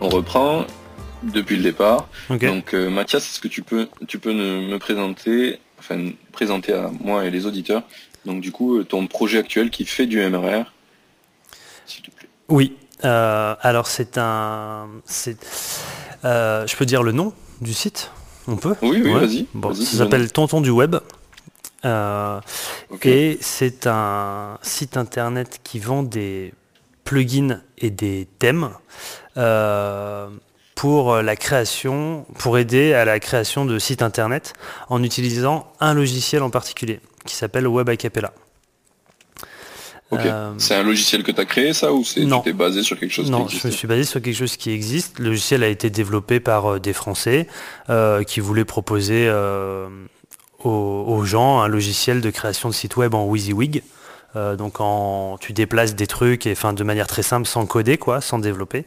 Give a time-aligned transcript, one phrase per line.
[0.00, 0.66] On reprend
[1.22, 2.08] depuis le départ.
[2.28, 7.24] Donc euh, Mathias, est-ce que tu peux, tu peux me présenter, enfin présenter à moi
[7.24, 7.82] et les auditeurs,
[8.24, 10.72] donc du coup euh, ton projet actuel qui fait du MRR,
[11.86, 12.28] s'il te plaît?
[12.48, 12.76] Oui.
[13.04, 14.88] Euh, alors c'est un,
[16.24, 18.10] je peux dire le nom du site?
[18.48, 18.76] On peut?
[18.82, 19.84] Oui, oui, vas-y.
[19.84, 20.96] ça s'appelle Tonton du Web.
[23.04, 26.52] Et c'est un site internet qui vend des
[27.04, 28.70] plugins et des thèmes
[30.74, 34.52] pour la création, pour aider à la création de sites internet
[34.88, 38.32] en utilisant un logiciel en particulier qui s'appelle Web Acapella.
[40.12, 42.98] Euh, c'est un logiciel que tu as créé ça ou c'est tu t'es basé sur
[42.98, 45.18] quelque chose Non, je me suis basé sur quelque chose qui existe.
[45.18, 47.48] Le logiciel a été développé par euh, des Français
[48.26, 49.30] qui voulaient proposer
[50.62, 53.82] aux, gens un logiciel de création de site web en WYSIWYG.
[54.36, 57.96] Euh, donc en, tu déplaces des trucs et enfin de manière très simple sans coder
[57.96, 58.84] quoi, sans développer.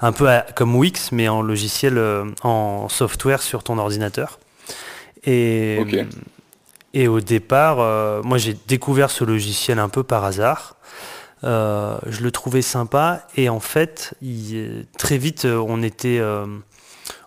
[0.00, 4.38] Un peu comme Wix mais en logiciel, euh, en software sur ton ordinateur.
[5.24, 5.82] Et,
[6.92, 10.76] et au départ, euh, moi j'ai découvert ce logiciel un peu par hasard.
[11.42, 14.14] je le trouvais sympa et en fait,
[14.96, 16.20] très vite on était,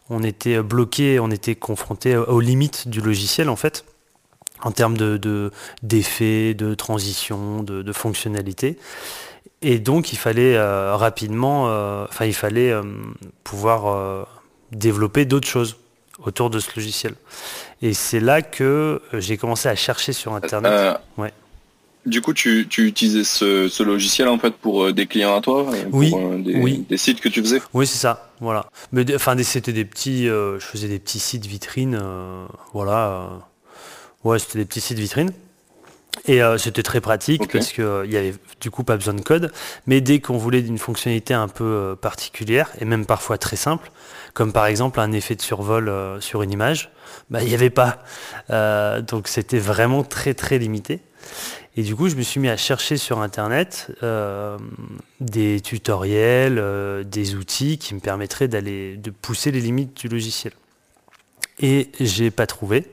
[0.09, 3.83] on était bloqué, on était confronté aux limites du logiciel en fait
[4.63, 5.52] en termes de,
[5.83, 8.77] d'effets, de, transition, de, de fonctionnalité.
[9.61, 12.83] Et donc il fallait euh, rapidement, euh, enfin il fallait euh,
[13.44, 14.28] pouvoir
[14.72, 15.78] développer d'autres choses
[16.23, 17.16] autour de ce logiciel.
[17.81, 20.97] Et c'est là que j'ai commencé à chercher sur Internet.
[21.18, 21.31] Ouais.
[22.06, 26.56] Du coup, tu, utilisais ce, logiciel en fait pour des clients à toi, oui, des,
[26.56, 26.85] oui.
[26.89, 27.62] des, sites que tu faisais?
[27.74, 28.31] Oui, c'est ça.
[28.39, 28.69] Voilà.
[28.94, 32.00] Mais enfin, c'était des petits, je faisais des petits sites vitrines,
[32.74, 33.29] voilà
[34.27, 35.31] Ouais, c'était des petits sites vitrines.
[36.25, 39.21] Et euh, c'était très pratique parce qu'il euh, n'y avait du coup pas besoin de
[39.21, 39.53] code.
[39.85, 43.89] Mais dès qu'on voulait une fonctionnalité un peu euh, particulière, et même parfois très simple,
[44.33, 45.89] comme par exemple un effet de survol
[46.19, 46.91] sur une image,
[47.29, 48.03] bah, il n'y avait pas.
[49.01, 50.99] donc c'était vraiment très très limité.
[51.77, 53.88] Et du coup, je me suis mis à chercher sur Internet
[55.21, 56.61] des tutoriels,
[57.05, 60.51] des outils qui me permettraient d'aller de pousser les limites du logiciel.
[61.59, 62.85] Et j'ai pas trouvé.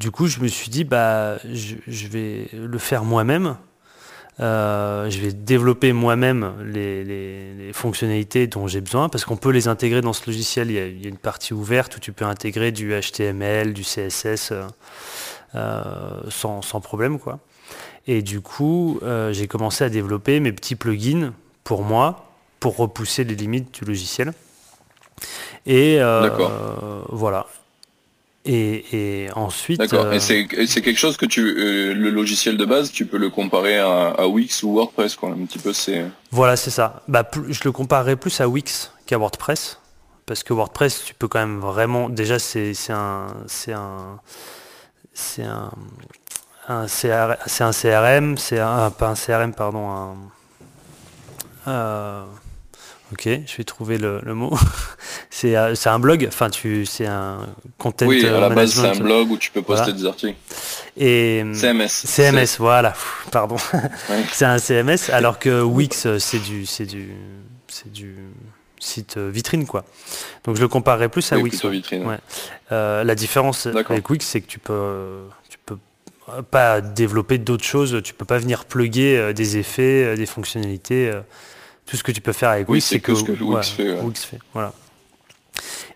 [0.00, 3.58] Du coup, je me suis dit, bah, je, vais le faire moi-même.
[4.40, 10.00] Euh, je vais développer moi-même les, fonctionnalités dont j'ai besoin parce qu'on peut les intégrer
[10.00, 10.70] dans ce logiciel.
[10.70, 14.66] Il y, a, une partie ouverte où tu peux intégrer du HTML, du CSS euh,
[15.54, 17.18] euh, sans, problème.
[17.18, 17.38] Quoi.
[18.06, 19.00] Et du coup,
[19.32, 22.24] j'ai commencé à développer mes petits plugins pour moi,
[22.58, 24.32] pour repousser les limites du logiciel.
[25.66, 25.98] Et
[27.10, 27.46] voilà.
[28.46, 29.78] Et, ensuite.
[29.78, 30.12] D'accord.
[30.12, 33.28] Et euh, c'est quelque chose que tu, euh, le logiciel de base, tu peux le
[33.28, 35.30] comparer à, Wix ou WordPress, quoi.
[35.30, 36.06] Un petit peu, c'est.
[36.30, 37.02] Voilà, c'est ça.
[37.06, 39.78] Bah, je le comparerais plus à Wix qu'à WordPress,
[40.24, 42.08] parce que WordPress, tu peux quand même vraiment.
[42.08, 44.20] Déjà, c'est un, c'est un,
[45.12, 45.70] c'est un,
[46.68, 50.16] un, c'est un CRM, c'est un, pas un CRM, pardon, un.
[51.68, 52.24] Euh,
[53.12, 54.56] Ok, je vais trouver le, mot.
[55.44, 57.38] Euh, c'est un blog, enfin tu c'est un
[57.78, 60.36] content Oui, à la base c'est un blog où tu peux poster des articles.
[60.98, 61.88] Et CMS.
[61.88, 62.94] CMS, voilà,
[63.32, 63.56] pardon.
[64.32, 67.12] c'est un CMS alors que Wix euh, c'est du c'est du
[67.68, 68.16] c'est du
[68.80, 69.86] site euh, vitrine quoi.
[70.44, 71.64] Donc je le comparerais plus à Wix.
[71.64, 72.18] Vitrine.
[72.70, 75.78] la différence avec Wix c'est que tu peux tu peux
[76.50, 81.12] pas développer d'autres choses, tu peux pas venir plugger des effets, des fonctionnalités
[81.90, 84.72] tout ce que tu peux faire avec Wix, c'est que, ce que Wix, fait, Voilà.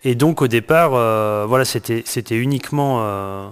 [0.03, 3.49] Et donc au départ, euh, voilà, c'était c'était uniquement euh,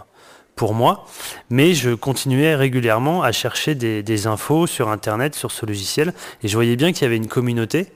[0.57, 1.07] pour moi,
[1.51, 6.55] mais je continuais régulièrement à chercher des, infos sur Internet sur ce logiciel, et je
[6.55, 7.87] voyais bien qu'il y avait une communauté.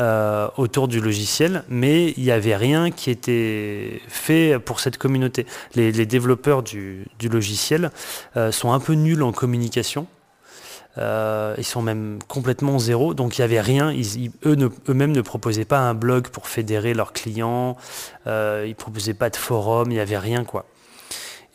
[0.00, 5.46] Euh, autour du logiciel, mais il n'y avait rien qui était fait pour cette communauté.
[5.76, 7.92] Les, développeurs du, du logiciel
[8.50, 10.08] sont un peu nuls en communication.
[10.96, 13.92] Euh, ils sont même complètement zéro, donc il n'y avait rien.
[14.46, 17.76] eux eux-mêmes ne proposaient pas un blog pour fédérer leurs clients.
[18.26, 20.66] Euh, ils proposaient pas de forum, il n'y avait rien quoi.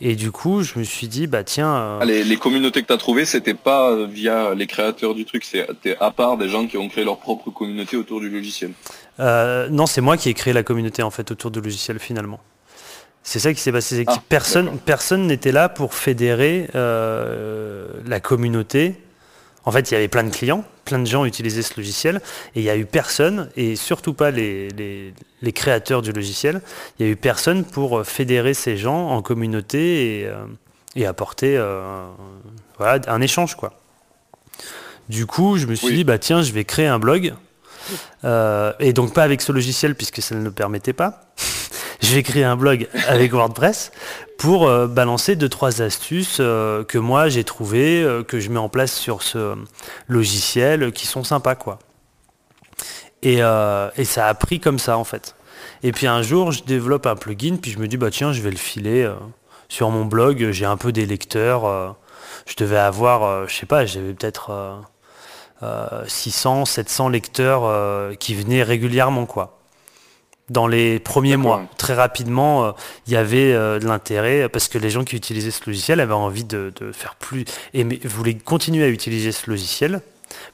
[0.01, 1.75] Et du coup, je me suis dit, bah tiens.
[1.75, 5.44] Euh, ah, les, communautés que tu as trouvées, c'était pas via les créateurs du truc,
[5.44, 8.71] c'était à part des gens qui ont créé leur propre communauté autour du logiciel.
[9.19, 12.39] Non, c'est moi qui ai créé la communauté en fait autour du logiciel finalement.
[13.24, 14.06] C'est ça qui s'est passé.
[14.07, 18.95] Ah, personne, personne n'était là pour fédérer la communauté.
[19.65, 22.21] En fait, il y avait plein de clients, plein de gens utilisaient ce logiciel,
[22.56, 24.69] et il n'y a eu personne, et surtout pas les,
[25.41, 26.61] les, créateurs du logiciel,
[26.97, 30.31] il n'y a eu personne pour fédérer ces gens en communauté et,
[30.95, 32.07] et apporter euh,
[32.77, 33.56] voilà, un échange.
[33.56, 33.73] quoi.
[35.07, 37.33] Du coup, je me suis dit, bah tiens, je vais créer un blog.
[38.23, 41.21] Euh, et donc pas avec ce logiciel puisque ça ne le permettait pas.
[42.01, 43.92] Je vais créer un blog avec WordPress
[44.38, 48.94] pour euh, balancer deux trois astuces que moi j'ai trouvées, que je mets en place
[48.94, 49.56] sur ce
[50.07, 51.80] logiciel, qui sont sympas quoi.
[53.21, 55.36] Et, et, ça a pris comme ça en fait.
[55.83, 58.42] Et puis un jour, je développe un plugin, puis je me dis bah tiens, je
[58.42, 59.10] vais le filer
[59.69, 61.65] sur mon blog, j'ai un peu des lecteurs.
[61.65, 61.92] Euh,
[62.45, 64.81] je devais avoir, euh, je sais pas, j'avais peut-être
[66.07, 69.58] 600, euh, 700 lecteurs qui venaient régulièrement, quoi
[70.50, 71.63] dans les premiers mois.
[71.78, 72.74] Très rapidement,
[73.07, 76.44] il y avait de l'intérêt parce que les gens qui utilisaient ce logiciel avaient envie
[76.44, 80.01] de, faire plus et voulaient continuer à utiliser ce logiciel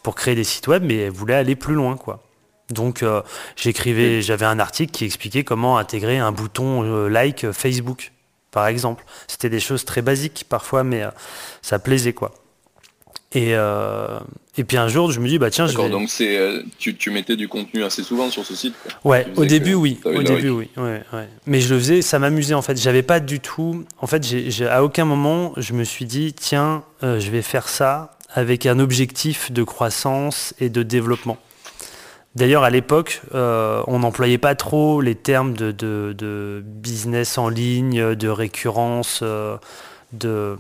[0.03, 2.21] pour créer des sites web, mais voulaient aller plus loin, quoi.
[2.69, 3.03] Donc
[3.55, 8.11] j'écrivais, j'avais un article qui expliquait comment intégrer un bouton like Facebook
[8.55, 9.03] par exemple.
[9.27, 11.11] C'était des choses très basiques parfois, mais euh,
[11.61, 12.31] ça plaisait quoi.
[13.33, 14.17] Et, euh,
[14.57, 15.89] et puis un jour, je me dis, bah tiens, je vais...
[15.89, 18.73] donc c'est, euh, tu, tu, mettais du contenu assez souvent sur ce site
[19.03, 19.99] Ouais, au début, oui.
[20.05, 20.69] Au début, oui.
[20.77, 21.27] Ouais, ouais.
[21.45, 22.79] Mais je le faisais, ça m'amusait en fait.
[22.79, 23.85] J'avais pas du tout.
[23.99, 24.23] En fait,
[24.69, 29.51] à aucun moment, je me suis dit, tiens, je vais faire ça avec un objectif
[29.51, 31.37] de croissance et de développement.
[32.35, 38.27] D'ailleurs, à l'époque, euh, on n'employait pas trop les termes de, business en ligne, de
[38.27, 39.57] récurrence, euh,
[40.11, 40.57] de.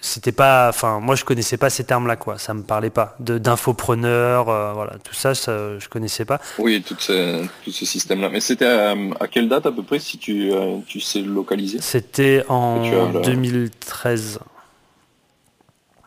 [0.00, 0.68] C'était pas.
[0.68, 2.38] Enfin, moi, je connaissais pas ces termes-là, quoi.
[2.38, 3.14] Ça me parlait pas.
[3.20, 6.40] D'infopreneur, euh, voilà, tout ça, ça, je connaissais pas.
[6.58, 8.28] Oui, tout ce, tout ce système-là.
[8.28, 8.96] Mais c'était à,
[9.30, 10.50] quelle date à peu près, si tu,
[10.88, 11.78] tu sais localiser?
[11.80, 14.40] C'était en 2013.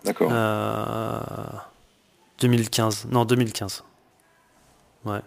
[0.04, 0.31] D'accord.
[2.42, 3.08] 2015.
[3.12, 3.84] Non, 2015.
[5.06, 5.22] Ouais.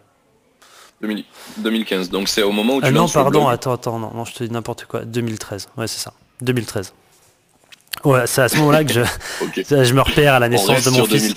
[1.59, 2.11] 2015.
[2.11, 4.51] Donc c'est au moment où tu Non, pardon, attends, attends, non, non, je te dis
[4.51, 5.05] n'importe quoi.
[5.05, 5.69] 2013.
[5.77, 6.13] Ouais, c'est ça.
[6.43, 6.93] 2013.
[8.05, 9.01] Ouais, c'est à ce moment-là que je,
[9.85, 11.35] je me repère à la naissance de mon fils.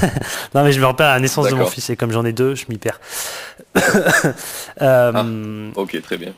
[0.54, 2.32] non, mais je me repère à la naissance de mon fils et comme j'en ai
[2.32, 3.00] deux, je m'y perds.
[4.80, 6.32] Euh, ah, ok, très bien.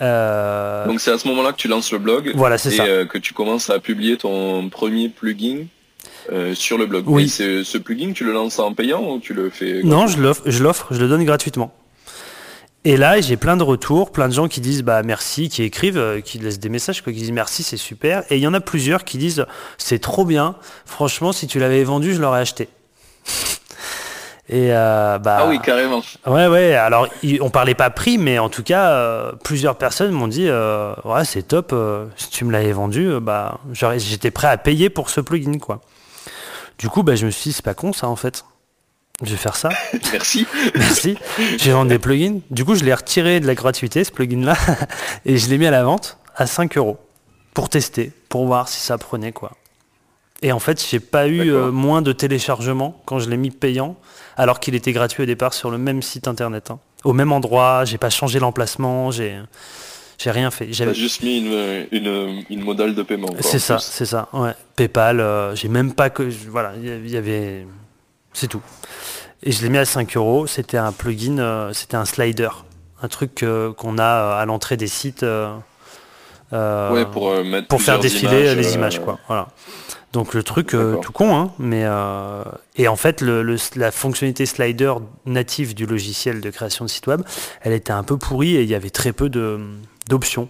[0.00, 2.32] Euh, Donc c'est à ce moment-là que tu lances le blog.
[2.34, 2.86] Voilà, c'est ça.
[2.86, 5.66] Et euh, que tu commences à publier ton premier plugin
[6.32, 7.04] euh, sur le blog.
[7.08, 7.28] Oui.
[7.28, 10.62] ce plugin, tu le lances en payant ou tu le fais Non, je l'offre, je
[10.62, 11.74] l'offre, je le donne gratuitement.
[12.84, 15.98] Et là, j'ai plein de retours, plein de gens qui disent bah merci, qui écrivent,
[15.98, 18.22] euh, qui laissent des messages, qui disent merci, c'est super.
[18.30, 19.44] Et il y en a plusieurs qui disent
[19.76, 20.56] c'est trop bien.
[20.86, 22.68] Franchement, si tu l'avais vendu, je l'aurais acheté.
[24.52, 26.02] Et euh, bah, ah oui, carrément.
[26.26, 26.74] Ouais, ouais.
[26.74, 27.06] Alors,
[27.40, 31.72] on parlait pas prix, mais en tout cas, plusieurs personnes m'ont dit ouais, c'est top.
[32.16, 35.80] si tu me l'avais vendu, bah, j'étais prêt à payer pour ce plugin, quoi.
[36.80, 38.44] Du coup, bah, je me suis dit, c'est pas con ça en fait.
[39.22, 39.68] Je vais faire ça.
[40.12, 40.46] Merci.
[40.74, 41.16] Merci.
[41.58, 42.40] J'ai vendu des plugins.
[42.50, 44.56] Du coup, je l'ai retiré de la gratuité, ce plugin-là,
[45.26, 46.98] et je l'ai mis à la vente à 5 euros
[47.52, 49.52] pour tester, pour voir si ça prenait quoi.
[50.42, 53.96] Et en fait, j'ai pas eu euh, moins de téléchargements quand je l'ai mis payant,
[54.36, 56.70] alors qu'il était gratuit au départ sur le même site internet.
[56.70, 56.78] Hein.
[57.04, 59.38] Au même endroit, j'ai pas changé l'emplacement, j'ai.
[60.22, 60.70] J'ai rien fait.
[60.70, 63.30] J'avais juste mis une, une, modale de paiement.
[63.40, 64.28] C'est ça, c'est ça.
[64.34, 64.52] Ouais.
[64.76, 66.22] PayPal, euh, j'ai même pas que.
[66.50, 67.64] Voilà, il y avait.
[68.32, 68.62] C'est tout.
[69.42, 70.46] Et je l'ai mis à 5 euros.
[70.46, 72.50] C'était un plugin, euh, c'était un slider.
[73.02, 73.44] Un truc
[73.78, 75.22] qu'on a à l'entrée des sites.
[75.22, 75.54] Euh,
[77.12, 77.32] pour,
[77.68, 79.00] pour faire défiler les images.
[79.00, 79.18] Quoi.
[79.26, 79.48] Voilà.
[80.12, 81.86] Donc le truc tout con, hein, mais
[82.76, 84.92] et en fait le, la fonctionnalité slider
[85.24, 87.22] native du logiciel de création de site web,
[87.62, 90.48] elle était un peu pourrie et il y avait très peu d'options.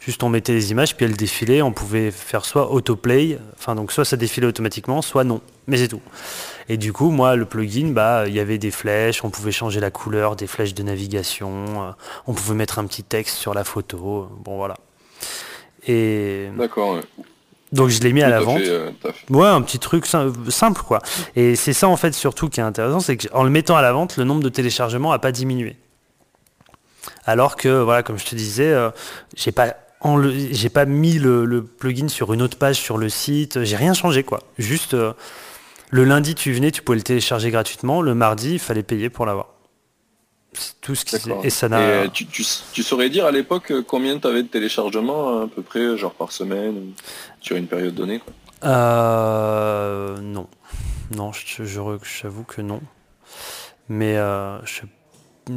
[0.00, 3.92] Juste on mettait les images, puis elles défilaient, on pouvait faire soit autoplay, enfin donc
[3.92, 5.42] soit ça défilait automatiquement, soit non.
[5.66, 6.00] Mais c'est tout.
[6.70, 9.80] Et du coup, moi, le plugin, bah, il y avait des flèches, on pouvait changer
[9.80, 11.90] la couleur, des flèches de navigation, euh,
[12.28, 14.76] on pouvait mettre un petit texte sur la photo, bon voilà.
[15.88, 17.00] Et d'accord.
[17.72, 18.60] Donc je l'ai mis à la vente.
[18.60, 18.92] Euh,
[19.30, 21.00] ouais, un petit truc simple quoi.
[21.34, 23.92] Et c'est ça en fait surtout qui est intéressant, c'est qu'en le mettant à la
[23.92, 25.76] vente, le nombre de téléchargements n'a pas diminué.
[27.24, 28.90] Alors que, voilà, comme je te disais, euh,
[29.34, 29.74] j'ai pas
[30.52, 34.22] j'ai pas mis le, plugin sur une autre page sur le site, j'ai rien changé
[34.22, 34.40] quoi.
[34.56, 35.12] Juste euh,
[35.90, 39.26] le lundi tu venais, tu pouvais le télécharger gratuitement, le mardi il fallait payer pour
[39.26, 39.48] l'avoir.
[40.80, 42.08] tout ce qui et ça n'a.
[42.08, 46.14] Tu, tu, saurais dire à l'époque combien tu avais de téléchargements à peu près, genre
[46.14, 46.92] par semaine,
[47.40, 48.20] sur une période donnée
[48.64, 50.48] euh, Non,
[51.16, 52.80] non, j'avoue que non.
[53.88, 54.58] Mais euh,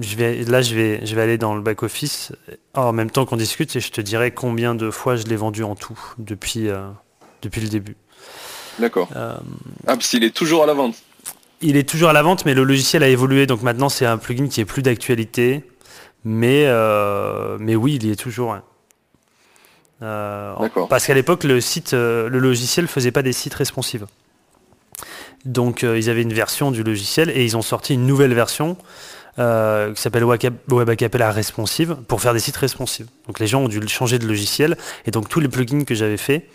[0.01, 2.31] je, vais, là, je vais, je vais aller dans le back office
[2.73, 5.63] en même temps qu'on discute et je te dirai combien de fois je l'ai vendu
[5.63, 6.89] en tout depuis, euh,
[7.43, 7.95] depuis le début.
[8.79, 9.09] D'accord.
[9.15, 9.39] ah,
[9.85, 10.95] parce qu'il est toujours à la vente
[11.63, 14.17] il est toujours à la vente, mais le logiciel a évolué, donc maintenant c'est un
[14.17, 15.63] plugin qui est plus d'actualité.
[16.25, 18.55] Mais, euh, mais oui, il y est toujours.
[20.01, 20.53] Euh,
[20.89, 24.05] parce qu'à l'époque, le site, euh, le logiciel faisait pas des sites responsives.
[25.45, 28.77] Donc ils avaient une version du logiciel et ils ont sorti une nouvelle version
[29.35, 33.07] qui s'appelle Web Acapella Responsive pour faire des sites responsives.
[33.27, 36.15] Donc les gens ont dû changer de logiciel et donc tous les plugins que j'avais
[36.15, 36.47] fait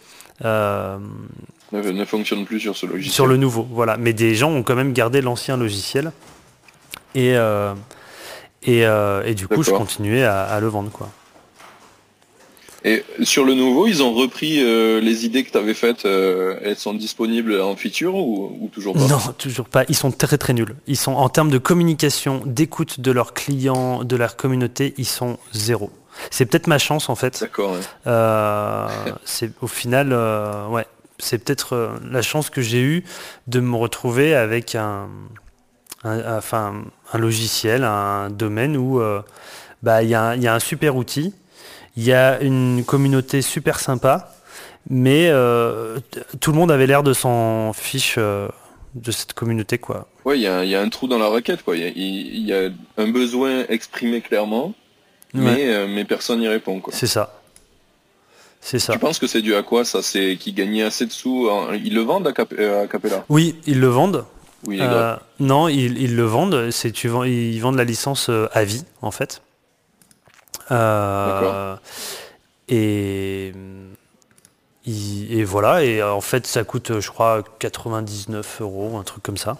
[1.72, 3.14] ne, fonctionne plus sur ce logiciel.
[3.14, 3.96] Sur le nouveau, voilà.
[3.96, 6.12] Mais des gens ont quand même gardé l'ancien logiciel.
[7.14, 7.74] Et, euh,
[8.68, 10.90] euh, et, du coup, je continuais à, le vendre.
[10.90, 11.08] Quoi.
[12.84, 16.76] Et sur le nouveau, ils ont repris euh, les idées que tu avais faites, elles
[16.76, 19.06] sont disponibles en feature ou, toujours pas?
[19.06, 19.84] Non, toujours pas.
[19.88, 20.74] Ils sont très très nuls.
[20.86, 25.38] Ils sont en termes de communication, d'écoute de leurs clients, de leur communauté, ils sont
[25.52, 25.90] zéro.
[26.30, 27.40] C'est peut-être ma chance en fait.
[27.40, 27.76] D'accord.
[29.24, 30.12] c'est au final,
[30.70, 30.86] ouais,
[31.18, 33.04] c'est peut-être euh, la chance que j'ai eue
[33.46, 35.08] de me retrouver avec un,
[36.04, 39.22] enfin, un logiciel, un domaine où euh,
[39.82, 41.34] bah, il y, a un super outil,
[41.96, 44.34] il y a une communauté super sympa,
[44.88, 45.98] mais euh,
[46.40, 49.78] tout le monde avait l'air de s'en fiche de cette communauté.
[49.78, 50.08] Quoi.
[50.24, 51.60] Ouais, il y, a un trou dans la raquette.
[51.66, 54.74] Il y, a un besoin exprimé clairement,
[55.34, 56.80] mais, mais personne n'y répond.
[56.90, 57.37] C'est ça.
[58.60, 58.92] C'est ça.
[58.92, 60.02] Tu penses que c'est dû à quoi ça?
[60.02, 63.88] C'est qu'ils gagnaient assez de sous Ils le vendent à, euh, Capella Oui, ils le
[63.88, 64.24] vendent.
[64.66, 66.70] Oui, euh, non, ils, le vendent.
[66.70, 69.40] C'est tu vends, ils vendent la licence euh, à vie en fait.
[72.68, 73.52] et
[75.30, 75.84] et voilà.
[75.84, 79.58] Et en fait, ça coûte, je crois, 99 euros, un truc comme ça.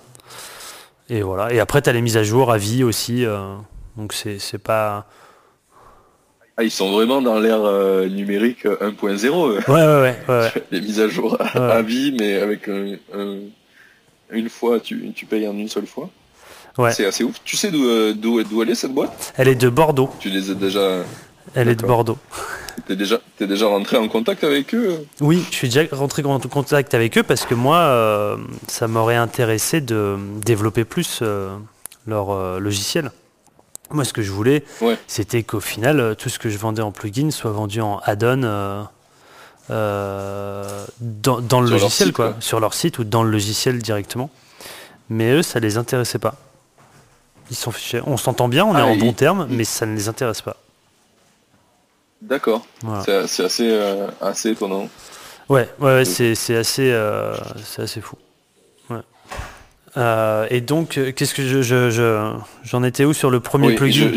[1.09, 1.53] Et voilà.
[1.53, 3.25] Et après, tu as les mises à jour à vie aussi.
[3.97, 5.07] donc c'est pas
[6.61, 9.27] ah, ils sont vraiment dans l'ère euh, numérique 1.0.
[9.27, 9.73] Euh, ouais,
[10.03, 15.47] ouais, ouais, Les mises à jour à, vie, mais avec une fois, tu, tu, payes
[15.47, 16.11] en une seule fois.
[16.77, 16.93] Ouais.
[16.93, 17.37] C'est assez ouf.
[17.45, 19.33] Tu sais d'où d'où elle est cette boîte?
[19.37, 20.11] Elle est de Bordeaux.
[20.19, 21.05] Tu les as déjà.
[21.55, 22.19] Elle est de Bordeaux.
[22.89, 25.07] T'es déjà, es déjà rentré en contact avec eux?
[25.21, 28.37] Oui, je suis déjà rentré en contact avec eux parce que moi, euh,
[28.67, 31.23] ça m'aurait intéressé de développer plus
[32.09, 33.13] leur logiciel.
[33.91, 34.65] Moi, ce que je voulais,
[35.07, 38.43] c'était qu'au final, euh, tout ce que je vendais en plugin soit vendu en add-on
[38.43, 38.83] euh,
[39.71, 44.31] euh, dans, le logiciel, quoi, sur leur site ou dans le logiciel directement.
[45.09, 46.35] Mais eux, ça les intéressait pas.
[47.51, 48.03] Ils sont fichés.
[48.05, 50.57] On s'entend bien, on est ah, en bon terme, mais ça ne les intéresse pas.
[52.21, 52.67] D'accord.
[53.05, 54.89] C'est assez, assez étonnant.
[55.49, 56.93] Ouais, ouais, c'est assez,
[57.65, 58.17] c'est assez fou.
[59.99, 64.13] Euh, et donc, euh, qu'est-ce que je, j'en étais où sur le premier plugin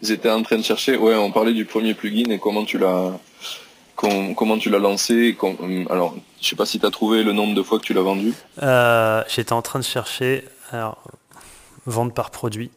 [0.00, 0.96] J'étais en train de chercher.
[0.96, 3.18] Ouais, on parlait du premier plugin et comment tu l'as
[3.96, 5.36] comment tu l'as lancé.
[5.90, 8.02] alors, je sais pas si tu as trouvé le nombre de fois que tu l'as
[8.02, 8.32] vendu.
[8.62, 10.44] Euh, j'étais en train de chercher.
[10.70, 11.02] Alors,
[11.84, 12.70] vente par produit.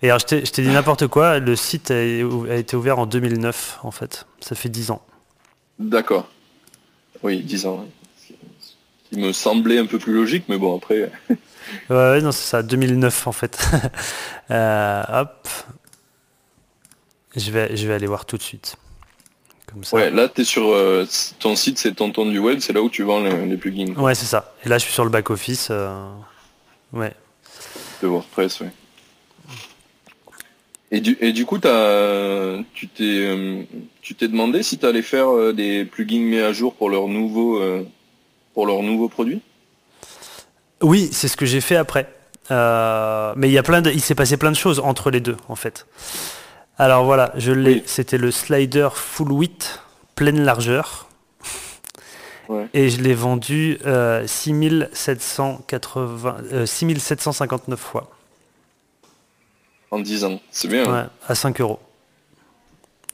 [0.00, 1.40] Et alors, je t'ai dit n'importe quoi.
[1.40, 4.26] Le site a, a, été ouvert en 2009, en fait.
[4.40, 5.02] Ça fait 10 ans.
[5.80, 6.28] D'accord.
[7.22, 7.84] Oui, 10 ans
[9.18, 11.10] me semblait un peu plus logique, mais bon, après.
[11.90, 13.58] ouais, non, c'est ça, 2009 en fait.
[14.50, 15.48] Euh, hop.
[17.34, 18.76] Je vais, je vais aller voir tout de suite.
[19.72, 19.96] Comme ça.
[19.96, 21.06] Ouais, là, es sur euh,
[21.38, 23.94] ton site, c'est Tonton du Web, c'est là où tu vends les, plugins.
[23.94, 24.54] Ouais, c'est ça.
[24.66, 25.68] Et là, je suis sur le back-office.
[25.70, 26.10] Euh,
[26.92, 27.14] ouais.
[28.02, 28.70] De WordPress, ouais.
[30.90, 33.66] Et du, et du coup, as, tu t'es
[34.02, 37.62] tu t'es demandé si tu allais faire des plugins mis à jour pour leur nouveau
[38.54, 39.42] pour leurs nouveaux produits?
[40.80, 42.08] Oui, c'est ce que j'ai fait après.
[42.50, 45.20] Euh, mais il y a plein de, il s'est passé plein de choses entre les
[45.20, 45.86] deux en fait.
[46.78, 47.82] Alors voilà, je l'ai.
[47.86, 49.80] C'était le slider full width,
[50.14, 51.08] pleine largeur.
[52.74, 53.78] Et je l'ai vendu
[54.26, 58.10] 6780, euh, 6759 euh, fois.
[59.90, 60.86] En 10 ans, c'est bien.
[60.86, 61.08] Hein.
[61.26, 61.78] à 5 euros.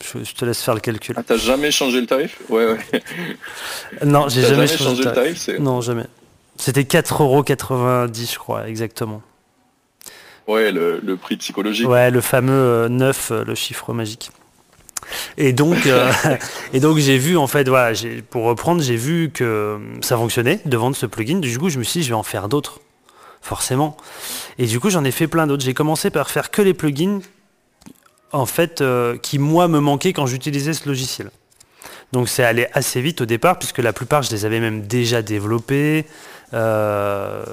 [0.02, 1.14] Je, te laisse faire le calcul.
[1.18, 2.38] Ah, t'as jamais changé le tarif?
[2.48, 3.02] Ouais, ouais.
[4.04, 5.48] Non, j'ai jamais, changé, le tarif.
[5.58, 6.06] non, jamais.
[6.56, 9.22] C'était 4,90€, je crois, exactement.
[10.46, 11.88] Ouais, le, prix psychologique.
[11.88, 14.32] Ouais, le fameux 9, euh, euh, le chiffre magique.
[15.38, 16.10] Et donc, euh,
[16.72, 17.96] et donc j'ai vu en fait, voilà,
[18.30, 21.38] pour reprendre, j'ai vu que ça fonctionnait de vendre ce plugin.
[21.38, 22.80] Du coup, je me suis dit, je vais en faire d'autres,
[23.40, 23.96] forcément.
[24.58, 25.64] Et du coup, j'en ai fait plein d'autres.
[25.64, 27.20] J'ai commencé par faire que les plugins,
[28.32, 31.30] en fait, euh, qui moi me manquaient quand j'utilisais ce logiciel.
[32.12, 35.22] Donc c'est allé assez vite au départ, puisque la plupart, je les avais même déjà
[35.22, 36.06] développés.
[36.52, 37.44] Euh,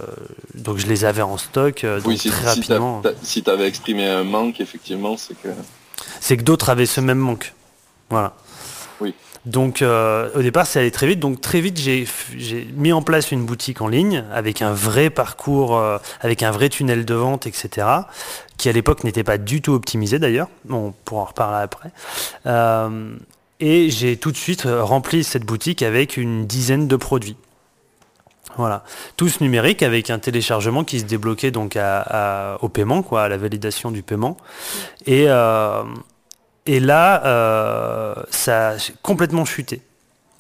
[0.56, 3.04] donc je les avais en stock euh, donc si, très rapidement.
[3.22, 5.50] Si tu avais exprimé un manque, effectivement, c'est que...
[6.20, 7.54] C'est que d'autres avaient ce même manque.
[8.10, 8.34] Voilà.
[9.00, 9.14] Oui.
[9.48, 11.20] Donc euh, au départ, ça allait très vite.
[11.20, 12.06] Donc très vite, j'ai
[12.76, 15.82] mis en place une boutique en ligne avec un vrai parcours,
[16.22, 17.88] avec un vrai tunnel de vente, etc.
[18.58, 20.50] Qui à l'époque n'était pas du tout optimisé d'ailleurs.
[20.70, 21.92] On pourra en reparler après.
[23.60, 27.38] et j'ai tout de suite rempli cette boutique avec une dizaine de produits.
[28.58, 28.84] Voilà.
[29.18, 31.78] Tous numériques avec un téléchargement qui se débloquait donc
[32.62, 34.38] au paiement, quoi, à la validation du paiement.
[35.06, 35.84] Et, euh,
[36.68, 39.82] et là, euh, ça a complètement chuté.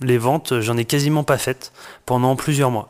[0.01, 1.71] Les ventes, j'en ai quasiment pas faites
[2.05, 2.89] pendant plusieurs mois.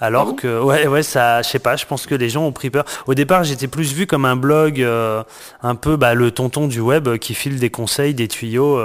[0.00, 2.52] Alors ah que, ouais, ouais, ça, je sais pas, je pense que les gens ont
[2.52, 2.84] pris peur.
[3.08, 5.24] Au départ, j'étais plus vu comme un blog, euh,
[5.62, 8.80] un peu bah, le tonton du web qui file des conseils, des tuyaux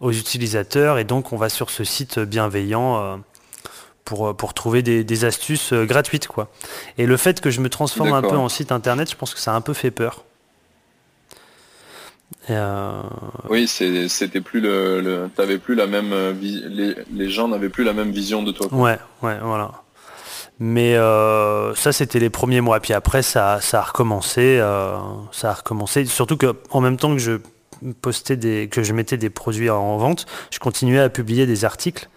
[0.00, 0.98] aux utilisateurs.
[0.98, 3.20] Et donc, on va sur ce site bienveillant
[4.06, 6.28] pour, euh, pour trouver des, astuces euh, gratuites.
[6.28, 6.48] Quoi.
[6.96, 9.40] Et le fait que je me transforme un peu en site internet, je pense que
[9.40, 10.24] ça a un peu fait peur.
[12.50, 13.02] Euh,
[13.48, 18.10] oui, c'était plus le, t'avais plus la même les, les, gens n'avaient plus la même
[18.10, 18.68] vision de toi.
[18.72, 19.72] Ouais, ouais, voilà.
[20.58, 20.94] Mais
[21.74, 22.80] ça, c'était les premiers mois.
[22.80, 24.58] Puis après, ça, ça a recommencé,
[25.32, 26.04] ça a recommencé.
[26.06, 27.38] Surtout que en même temps que je
[28.00, 32.08] postais des, que je mettais des produits en vente, je continuais à publier des articles,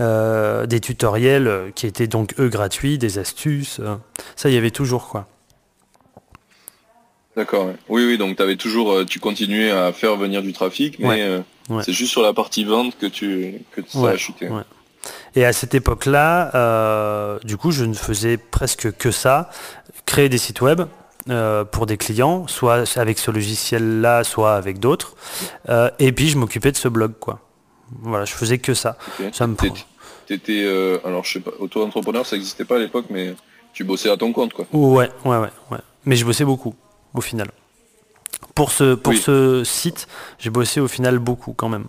[0.00, 3.80] euh, des tutoriels euh, qui étaient donc eux gratuits, des astuces.
[3.80, 3.96] Euh.
[4.36, 5.28] ça, il y avait toujours quoi.
[7.36, 7.70] D'accord.
[7.88, 8.18] Oui, oui.
[8.18, 11.42] Donc avais toujours, tu continuais à faire venir du trafic, mais
[11.82, 14.48] c'est juste sur la partie vente que tu que ça a chuté.
[15.36, 19.50] Et à cette époque-là, du coup, je ne faisais presque que ça,
[20.06, 20.82] créer des sites web,
[21.28, 25.16] euh, pour des clients, soit avec ce logiciel-là, soit avec d'autres.
[25.68, 27.40] Euh, et puis je m'occupais de ce blog, quoi.
[28.02, 28.96] Voilà, je faisais que ça.
[29.32, 29.56] Ça me
[30.28, 33.34] T'étais, euh, alors je sais pas, auto-entrepreneur, ça n'existait pas à l'époque, mais
[33.72, 34.66] tu bossais à ton compte, quoi.
[34.72, 35.78] Ouais, ouais, ouais, ouais.
[36.04, 36.76] Mais je bossais beaucoup,
[37.18, 37.50] au final.
[38.54, 40.06] Pour ce, pour ce site,
[40.38, 41.86] j'ai bossé au final beaucoup, quand même.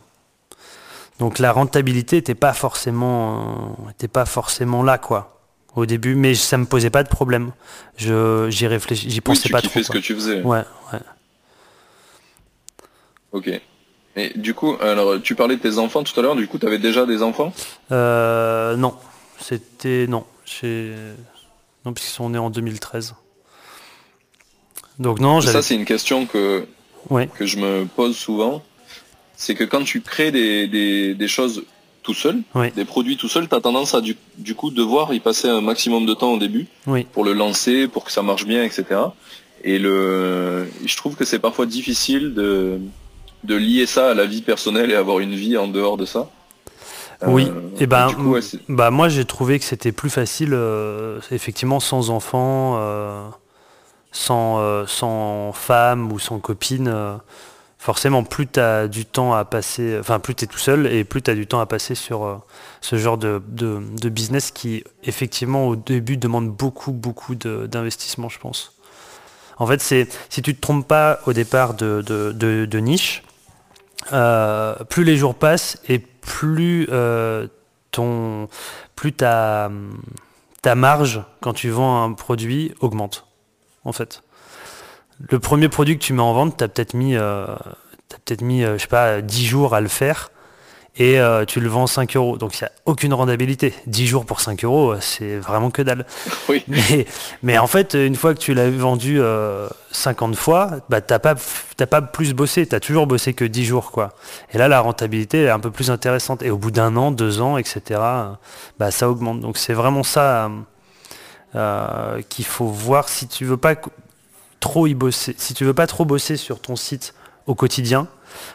[1.19, 5.33] Donc la rentabilité n'était pas forcément, était pas forcément là, quoi
[5.75, 7.51] au début, mais ça me posait pas de problème.
[7.97, 9.81] Je, j'y réfléchis, j'y pensais pas trop.
[9.81, 10.41] ce que tu faisais.
[10.41, 10.99] Ouais, ouais.
[13.31, 13.61] Ok.
[14.15, 16.65] Et du coup, alors tu parlais de tes enfants tout à l'heure, du coup tu
[16.65, 17.53] avais déjà des enfants?
[17.91, 18.95] Euh, Non,
[19.39, 20.25] c'était non,
[21.85, 23.13] non puisqu'ils sont nés en 2013.
[24.99, 26.65] Donc non, ça c'est une question que
[27.35, 28.63] que je me pose souvent,
[29.35, 31.63] c'est que quand tu crées des, des, des choses
[32.03, 32.41] tout seul,
[32.75, 34.15] des produits tout seul, tu as tendance à du,
[34.55, 36.67] coup devoir y passer un maximum de temps au début
[37.13, 38.85] pour le lancer, pour que ça marche bien, etc.
[39.63, 42.79] Et le, je trouve que c'est parfois difficile de,
[43.43, 46.29] de lier ça à la vie personnelle et avoir une vie en dehors de ça.
[47.25, 48.09] Oui, euh, et ben,
[48.69, 53.27] bah moi j'ai trouvé que c'était plus facile, euh, effectivement, sans enfants, euh,
[54.11, 57.19] sans, sans femme ou sans copine
[57.87, 61.21] forcément, plus tu du temps à passer, enfin, plus tu es tout seul et plus
[61.21, 62.35] tu as du temps à passer sur euh,
[62.81, 63.39] ce genre de,
[64.09, 68.73] business qui, effectivement, au début, demande beaucoup, beaucoup d'investissement, je pense.
[69.57, 73.23] En fait, c'est si tu te trompes pas au départ de, niche,
[74.13, 77.47] euh, plus les jours passent et plus euh,
[77.91, 78.49] ton,
[78.95, 79.69] plus ta
[80.75, 83.26] marge quand tu vends un produit augmente,
[83.87, 84.21] en fait
[85.29, 87.45] le premier produit que tu mets en vente, tu as peut-être mis, euh,
[88.09, 90.31] peut-être mis euh, je sais pas, 10 jours à le faire
[90.99, 92.37] et euh, tu le vends 5 euros.
[92.37, 93.73] Donc il n'y a aucune rentabilité.
[93.85, 96.05] 10 jours pour 5 euros, c'est vraiment que dalle.
[97.43, 99.21] Mais, en fait, une fois que tu l'as vendu
[99.91, 103.65] 50 fois, bah, tu n'as pas, pas plus bossé, tu as toujours bossé que 10
[103.65, 103.91] jours.
[103.91, 104.13] quoi.
[104.53, 106.41] Et là, la rentabilité est un peu plus intéressante.
[106.41, 108.01] Et au bout d'un an, deux ans, etc.,
[108.79, 109.39] bah, ça augmente.
[109.39, 110.49] Donc c'est vraiment ça
[112.29, 113.75] qu'il faut voir si tu veux pas
[114.59, 117.13] trop y bosser, si tu veux pas trop bosser sur ton site
[117.45, 118.07] au quotidien,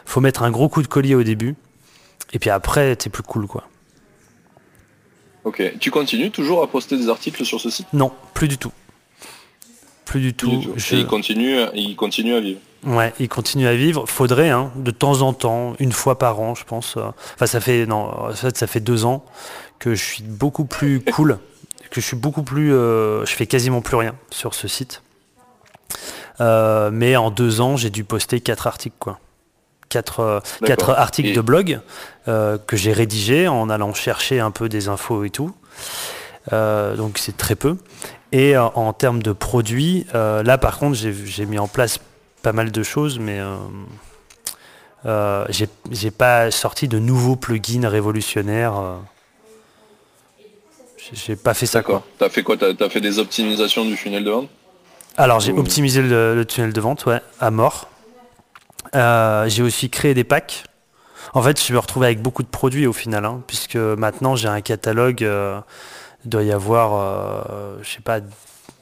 [0.05, 1.55] faut mettre un gros coup de collier au début.
[2.33, 3.67] Et puis après, t'es plus cool, quoi.
[5.43, 5.61] Ok.
[5.79, 7.87] Tu continues toujours à poster des articles sur ce site?
[7.93, 8.71] Non, plus du tout.
[10.05, 10.63] Plus du tout.
[10.91, 12.59] il continue, il continue à vivre.
[12.85, 14.05] Ouais, il continue à vivre.
[14.07, 16.97] Faudrait, hein, de temps en temps, une fois par an, je pense.
[16.97, 17.03] Euh,
[17.35, 19.23] enfin, ça fait, non, en fait, ça fait deux ans
[19.79, 21.39] que je suis beaucoup plus cool,
[21.93, 25.03] que je suis beaucoup plus, euh, je fais quasiment plus rien sur ce site.
[26.41, 29.19] Euh, mais en deux ans, j'ai dû poster quatre articles, quoi.
[29.89, 31.79] Quatre, euh, quatre articles de blog
[32.27, 35.53] euh, que j'ai rédigés en allant chercher un peu des infos et tout.
[36.51, 37.77] donc c'est très peu.
[38.31, 41.99] Et en termes de produits, là par contre j'ai mis en place
[42.41, 43.39] pas mal de choses, mais
[45.05, 48.81] j'ai pas sorti de nouveaux plugins révolutionnaires.
[51.11, 51.79] J'ai pas fait ça.
[51.79, 52.03] D'accord.
[52.17, 52.55] T'as fait quoi?
[52.57, 54.49] T'as as fait des optimisations du tunnel de vente?
[55.17, 57.87] Alors j'ai optimisé le, tunnel de vente, ouais, à mort.
[58.95, 60.63] Euh, j'ai aussi créé des packs.
[61.33, 64.47] En fait, je me retrouver avec beaucoup de produits au final, hein, puisque maintenant j'ai
[64.47, 65.23] un catalogue.
[65.23, 65.59] Euh,
[66.25, 68.21] il doit y avoir, euh, je sais pas,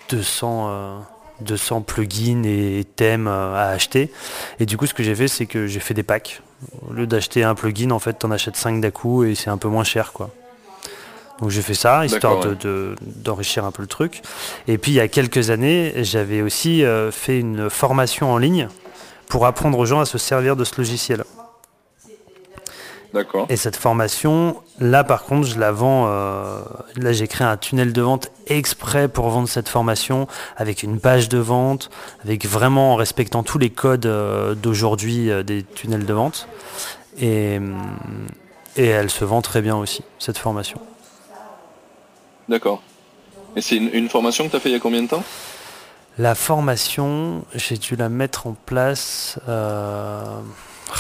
[0.10, 1.04] 200,
[1.42, 4.12] 200 plugins et thèmes à acheter.
[4.60, 6.42] Et du coup, ce que j'ai fait, c'est que j'ai fait des packs.
[6.88, 9.50] Au lieu d'acheter un plugin, en fait, tu en achètes 5 d'un coup et c'est
[9.50, 10.30] un peu moins cher, quoi.
[11.42, 12.46] Donc j'ai fait ça, histoire
[13.02, 14.22] d'enrichir un peu le truc.
[14.68, 18.68] Et puis il y a quelques années, j'avais aussi euh, fait une formation en ligne
[19.28, 21.24] pour apprendre aux gens à se servir de ce logiciel.
[23.14, 23.48] D'accord.
[23.50, 26.06] Et cette formation, là par contre, je la vends.
[26.08, 26.62] Euh,
[26.96, 30.28] là, j'ai créé un tunnel de vente exprès pour vendre cette formation
[30.58, 31.90] avec une page de vente,
[32.24, 36.48] avec vraiment en respectant tous les codes euh, d'aujourd'hui des tunnels de vente.
[37.20, 37.60] Et,
[38.78, 40.80] et elle se vend très bien aussi, cette formation.
[42.52, 42.84] D'accord.
[43.56, 45.24] Et c'est une, formation que tu as fait il y a combien de temps?
[46.18, 49.40] La formation, j'ai dû la mettre en place.
[49.48, 50.22] Euh,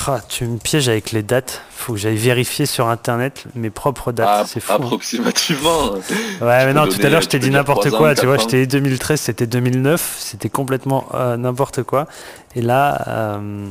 [0.07, 1.61] ah, tu me pièges avec les dates.
[1.71, 4.27] Faut que j'aille vérifier sur internet mes propres dates.
[4.29, 4.71] Ah, c'est fou.
[4.71, 4.77] Hein.
[4.77, 5.91] Approximativement.
[6.41, 8.15] ouais, mais non, tout à l'heure je t'ai dit n'importe quoi.
[8.15, 10.15] Tu vois, je t'ai dit 2013, c'était 2009.
[10.19, 12.07] C'était complètement euh, n'importe quoi.
[12.55, 13.67] Et là, euh,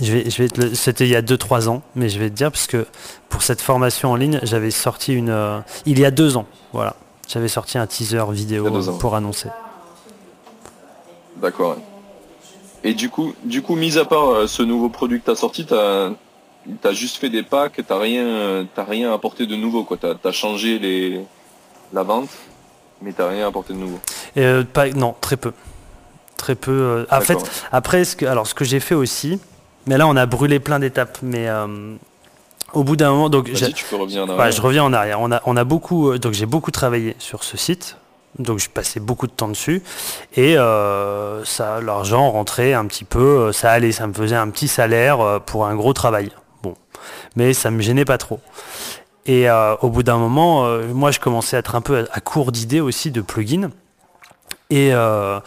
[0.00, 2.50] je vais, je vais c'était il y a 2-3 ans, mais je vais te dire
[2.50, 2.86] parce que
[3.28, 6.96] pour cette formation en ligne, j'avais sorti une, euh, il y a deux ans, voilà,
[7.28, 8.68] j'avais sorti un teaser vidéo
[8.98, 9.48] pour annoncer.
[11.36, 11.76] D'accord.
[12.84, 15.36] Et du coup, du coup, mis à part euh, ce nouveau produit que tu as
[15.36, 16.10] sorti, tu as,
[16.84, 19.96] as, juste fait des packs, tu rien, rien apporté de nouveau, quoi.
[19.96, 21.20] Tu as, changé les,
[21.92, 22.28] la vente,
[23.02, 23.98] mais tu rien apporté de nouveau.
[24.36, 25.52] Euh, pas, non, très peu.
[26.36, 27.06] Très peu.
[27.10, 27.38] en fait,
[27.72, 29.40] après, ce que, alors ce que j'ai fait aussi,
[29.86, 31.18] mais là, on a brûlé plein d'étapes.
[31.22, 31.94] Mais euh,
[32.72, 34.52] au bout d'un moment, donc tu peux revenir en arrière.
[34.52, 35.20] je reviens en arrière.
[35.20, 37.96] On a, on a beaucoup, euh, donc j'ai beaucoup travaillé sur ce site.
[38.38, 39.82] Donc je passais beaucoup de temps dessus
[40.34, 44.68] et euh, ça, l'argent rentrait un petit peu, ça allait, ça me faisait un petit
[44.68, 46.30] salaire pour un gros travail.
[46.62, 46.74] Bon,
[47.34, 48.40] mais ça me gênait pas trop.
[49.24, 49.48] Et
[49.80, 52.80] au bout d'un moment, moi je commençais à être un peu à, à court d'idées
[52.80, 53.70] aussi de plugins
[54.70, 55.38] et, euh,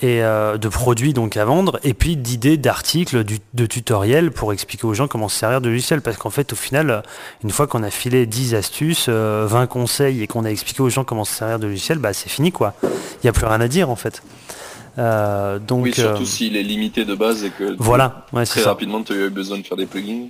[0.00, 4.86] et euh, de produits donc à vendre et puis d'idées d'articles de tutoriels pour expliquer
[4.86, 6.00] aux gens comment se servir de logiciel.
[6.00, 7.02] Parce qu'en fait au final
[7.44, 10.88] une fois qu'on a filé 10 astuces 20 euh, conseils et qu'on a expliqué aux
[10.88, 12.74] gens comment se servir de logiciel bah c'est fini quoi.
[12.82, 14.22] Il n'y a plus rien à dire en fait.
[14.96, 18.26] Donc oui surtout s'il est limité de base et que voilà.
[18.46, 20.28] Très rapidement tu as eu besoin de faire des plugins.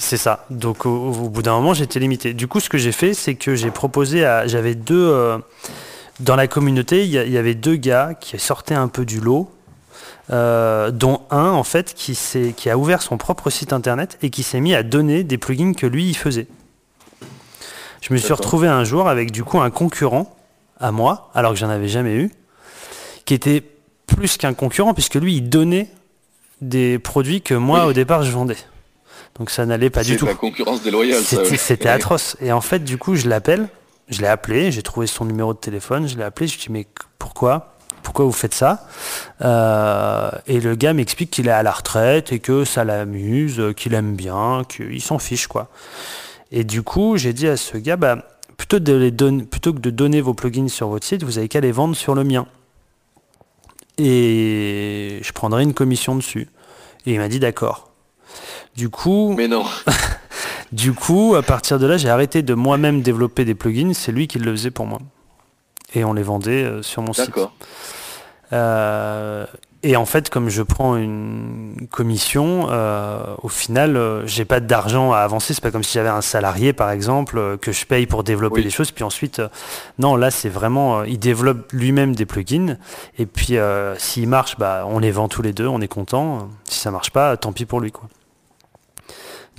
[0.00, 0.46] C'est ça.
[0.48, 2.32] Donc au, bout d'un moment, j'étais limité.
[2.32, 5.40] Du coup, ce que j'ai fait, c'est que j'ai proposé à, j'avais deux,
[6.20, 9.50] dans la communauté, il y, avait deux gars qui sortaient un peu du lot,
[10.30, 12.18] euh, dont un en fait qui,
[12.56, 15.74] qui a ouvert son propre site internet et qui s'est mis à donner des plugins
[15.74, 16.48] que lui il faisait.
[18.00, 20.36] Je me suis retrouvé un jour avec du coup un concurrent
[20.80, 22.30] à moi, alors que j'en avais jamais eu,
[23.24, 23.62] qui était
[24.06, 25.88] plus qu'un concurrent puisque lui il donnait
[26.60, 28.56] des produits que moi au départ je vendais.
[29.38, 30.24] Donc ça n'allait pas du tout.
[30.26, 31.22] C'est la concurrence déloyale.
[31.22, 32.36] C'était atroce.
[32.40, 33.68] Et en fait du coup je l'appelle
[34.08, 36.66] je l'ai appelé, j'ai trouvé son numéro de téléphone, je l'ai appelé, je lui ai
[36.66, 36.86] dit mais
[37.18, 37.74] pourquoi?
[38.02, 38.86] Pourquoi vous faites ça?
[39.42, 43.94] Euh, Et le gars m'explique qu'il est à la retraite et que ça l'amuse, qu'il
[43.94, 45.68] aime bien, qu'il s'en fiche quoi.
[46.50, 48.24] Et du coup, j'ai dit à ce gars, bah,
[48.56, 49.12] plutôt, de les
[49.44, 52.14] plutôt que de donner vos plugins sur votre site, vous avez qu'à les vendre sur
[52.14, 52.46] le mien.
[53.98, 56.48] Et je prendrai une commission dessus.
[57.04, 57.90] Et il m'a dit d'accord.
[58.76, 59.34] Du coup.
[59.36, 59.64] Mais non.
[60.72, 64.28] Du coup, à partir de là, j'ai arrêté de moi-même développer des plugins, c'est lui
[64.28, 64.98] qui le faisait pour moi.
[65.94, 67.32] Et on les vendait euh, sur mon site.
[68.52, 69.46] Euh,
[69.82, 75.18] et en fait, comme je prends une commission, euh, au final, j'ai pas d'argent à
[75.18, 75.54] avancer.
[75.54, 78.70] C'est pas comme si j'avais un salarié, par exemple, que je paye pour développer les
[78.70, 78.90] choses.
[78.90, 79.40] Puis ensuite,
[79.98, 82.76] non, là, c'est vraiment, il développe lui-même des plugins.
[83.18, 83.56] Et puis,
[83.98, 86.48] s'il marche, bah, on les vend tous les deux, on est content.
[86.64, 88.08] Si ça marche pas, tant pis pour lui, quoi.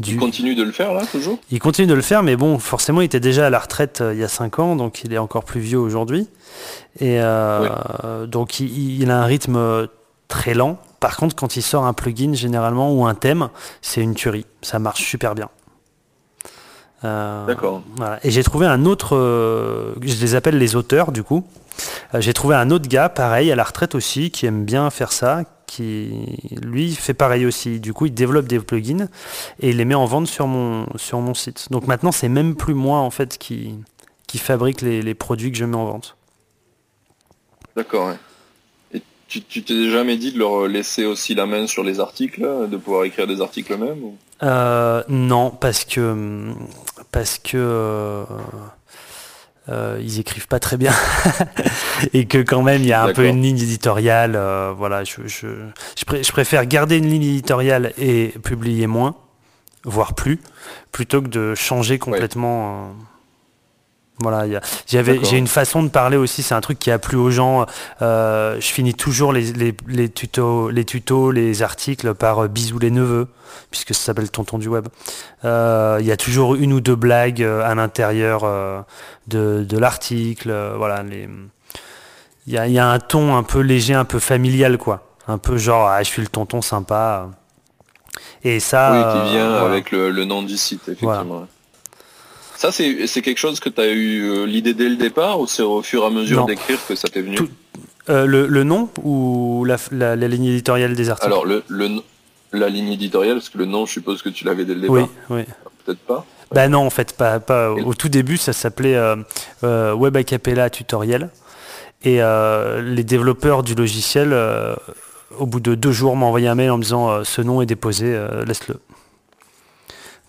[0.06, 1.40] Il continue de le faire là toujours?
[1.52, 4.14] Il continue de le faire, mais bon, forcément, il était déjà à la retraite euh,
[4.14, 6.28] il y a 5 ans, donc il est encore plus vieux aujourd'hui.
[7.00, 9.88] Et euh, donc il, a un rythme euh,
[10.28, 10.78] très lent.
[11.00, 13.50] Par contre, quand il sort un plugin généralement ou un thème,
[13.82, 14.46] c'est une tuerie.
[14.62, 15.50] Ça marche super bien.
[17.02, 17.82] D'accord.
[18.24, 19.16] Et j'ai trouvé un autre,
[20.02, 21.46] je les appelle les auteurs du coup.
[22.14, 25.44] j'ai trouvé un autre gars, pareil, à la retraite aussi, qui aime bien faire ça,
[25.70, 26.12] qui
[26.62, 27.80] lui fait pareil aussi.
[27.80, 29.08] Du coup, il développe des plugins
[29.60, 31.68] et il les met en vente sur mon, sur mon site.
[31.72, 33.76] Donc maintenant, c'est même plus moi en fait qui,
[34.28, 36.18] qui fabrique les, produits que je mets en vente.
[37.76, 38.14] D'accord.
[38.94, 42.78] Et tu t'es jamais dit de leur laisser aussi la main sur les articles, de
[42.78, 46.52] pouvoir écrire des articles eux-mêmes euh, Non, parce que
[47.12, 48.26] parce que
[49.70, 50.94] euh, euh, ils écrivent pas très bien
[52.14, 54.38] et que quand même il y a un peu une ligne éditoriale.
[54.78, 59.16] voilà, je, je, préfère garder une ligne éditoriale et publier moins,
[59.84, 60.40] voire plus,
[60.92, 62.96] plutôt que de changer complètement.
[64.22, 67.66] Voilà, j'ai une façon de parler aussi, c'est un truc qui a plu aux gens.
[68.02, 72.92] Euh, je finis toujours les, les, tutos, les tutos, les articles par euh, bisous les
[72.92, 73.28] neveux,
[73.72, 74.88] puisque ça s'appelle Tonton du web.
[75.46, 78.42] Euh, il y a toujours une ou deux blagues à l'intérieur
[79.28, 80.54] de, l'article.
[80.76, 81.02] voilà,
[82.46, 85.06] il y a, y a, un ton un peu léger, un peu familial, quoi.
[85.30, 87.30] Un peu genre, ah, je suis le tonton sympa.
[88.44, 88.92] Et ça.
[88.92, 91.48] Oui, qui vient avec le, nom du site, effectivement.
[92.60, 95.62] Ça, c'est quelque chose que tu as eu euh, l'idée dès le départ ou c'est
[95.62, 97.38] au fur et à mesure d'écrire que ça t'est venu
[98.10, 99.78] euh, le, nom ou la,
[100.18, 101.64] ligne éditoriale des articles Alors, le,
[102.52, 104.96] la ligne éditoriale, parce que le nom, je suppose que tu l'avais dès le départ.
[104.98, 105.44] Oui, oui.
[105.86, 107.40] Peut-être pas Bah non, en fait, pas.
[107.40, 108.98] pas au tout début, ça s'appelait
[109.64, 111.30] euh, Web Acapella Tutoriel.
[112.04, 114.36] Et les développeurs du logiciel,
[115.38, 117.66] au bout de deux jours, m'ont envoyé un mail en me disant ce nom est
[117.66, 118.76] déposé, laisse-le.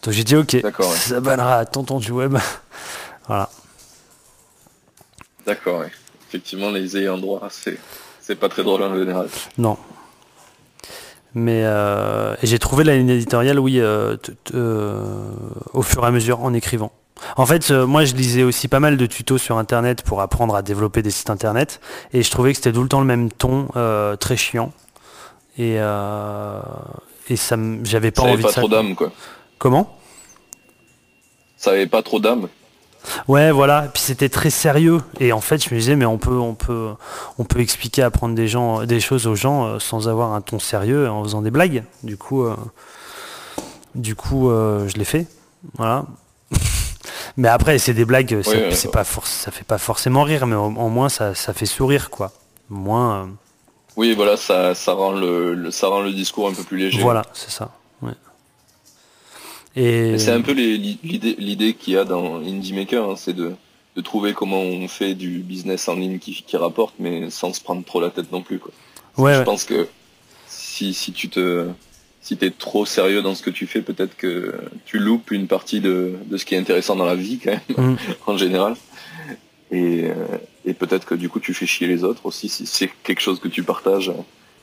[0.03, 0.57] Donc j'ai dit ok,
[0.97, 2.37] ça bannera à tonton du web.
[3.27, 3.51] voilà.
[5.47, 5.85] D'accord,
[6.29, 9.29] effectivement les ayants droit, c'est pas très drôle en général.
[9.59, 9.77] Non.
[11.35, 14.17] Mais euh, j'ai trouvé la ligne éditoriale, oui, euh,
[14.55, 15.03] euh,
[15.73, 16.93] au fur et à mesure en écrivant.
[17.37, 20.63] En fait, moi, je lisais aussi pas mal de tutos sur Internet pour apprendre à
[20.63, 21.81] développer des sites Internet,
[22.13, 23.69] et je trouvais que c'était tout le temps le même ton,
[24.19, 24.73] très chiant,
[25.59, 25.77] et
[27.29, 29.13] et ça, j'avais pas envie pas trop d'âme, quoi.
[29.61, 29.95] Comment
[31.59, 32.49] Ça avait pas trop d'âme.
[33.29, 33.91] Ouais, voilà.
[33.93, 35.03] Puis c'était très sérieux.
[35.21, 36.93] Et en fait, je me disais, mais on peut, on peut,
[37.39, 40.59] on peut expliquer, apprendre des gens, des choses aux gens euh, sans avoir un ton
[40.59, 41.85] sérieux, en faisant des blagues.
[42.03, 42.57] Du coup, euh,
[43.95, 45.27] du coup, euh, je l'ai fait.
[45.77, 46.07] Voilà.
[47.37, 48.41] mais après, c'est des blagues.
[48.43, 52.33] c'est pas ça fait pas forcément rire, mais au, moins ça, ça, fait sourire, quoi.
[52.71, 53.29] Moins.
[53.95, 57.03] Oui, voilà, ça, ça rend le, ça rend le discours un peu plus léger.
[57.03, 57.73] Voilà, c'est ça.
[59.77, 60.19] Et...
[60.19, 63.53] C'est un peu l'idée qu'il y a dans Indie Maker, hein, c'est de,
[64.03, 68.01] trouver comment on fait du business en ligne qui, rapporte, mais sans se prendre trop
[68.01, 68.59] la tête non plus.
[68.59, 68.73] Quoi.
[69.19, 69.89] je pense que
[70.47, 71.67] si, tu te
[72.23, 74.55] si es trop sérieux dans ce que tu fais, peut-être que
[74.87, 77.97] tu loupes une partie de, ce qui est intéressant dans la vie quand même, mm.
[78.27, 78.75] en général.
[79.71, 80.15] Et, euh,
[80.65, 83.39] et peut-être que du coup tu fais chier les autres aussi si c'est quelque chose
[83.39, 84.11] que tu partages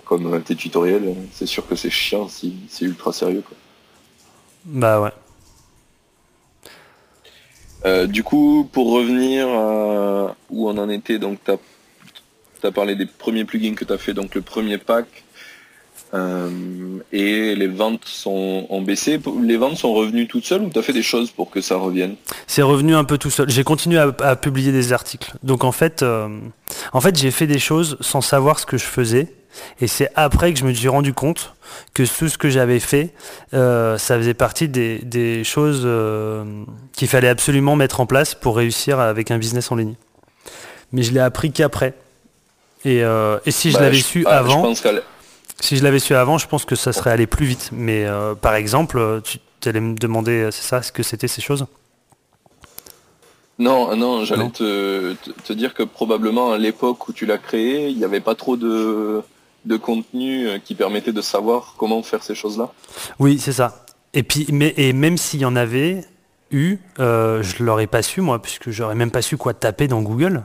[0.04, 3.43] comme tes tutoriels, c'est sûr que c'est chiant si c'est ultra sérieux.
[3.48, 3.58] Quoi.
[4.68, 5.12] Bah ouais.
[7.86, 13.06] Euh, du coup, pour revenir à où on en était, donc tu as, parlé des
[13.06, 15.06] premiers plugins que tu as fait, donc le premier pack,
[16.14, 16.50] euh,
[17.12, 19.20] et les ventes sont, ont baissé.
[19.42, 21.78] Les ventes sont revenues toutes seules ou tu as fait des choses pour que ça
[21.78, 22.16] revienne?
[22.46, 23.50] C'est revenu un peu tout seul.
[23.50, 25.34] J'ai continué à, publier des articles.
[25.44, 26.28] Donc en fait, euh,
[26.94, 29.34] en fait j'ai fait des choses sans savoir ce que je faisais.
[29.82, 31.54] Et c'est après que je me suis rendu compte
[31.93, 33.13] que tout ce que j'avais fait,
[33.54, 39.00] euh, ça faisait partie des, choses euh, qu'il fallait absolument mettre en place pour réussir
[39.00, 39.96] avec un business en ligne.
[40.91, 41.93] Mais je l'ai appris qu'après.
[42.86, 44.74] Et, euh, si je bah, l'avais su ah, avant,
[45.60, 47.70] si je l'avais su avant, je pense que ça serait allé plus vite.
[47.72, 48.06] Mais
[48.41, 51.65] par exemple, tu allais me demander, c'est ça, ce que c'était ces choses?
[53.60, 57.98] Non, non, j'allais te, te, dire que probablement à l'époque où tu l'as créé, il
[57.98, 59.24] n'y avait pas trop de,
[59.68, 62.72] de contenu euh, qui permettait de savoir comment faire ces choses-là.
[63.20, 63.86] Oui, c'est ça.
[64.14, 66.06] Et puis, mais, et même s'il y en avait
[66.50, 70.02] eu, euh, je l'aurais pas su moi, puisque j'aurais même pas su quoi taper dans
[70.02, 70.44] Google.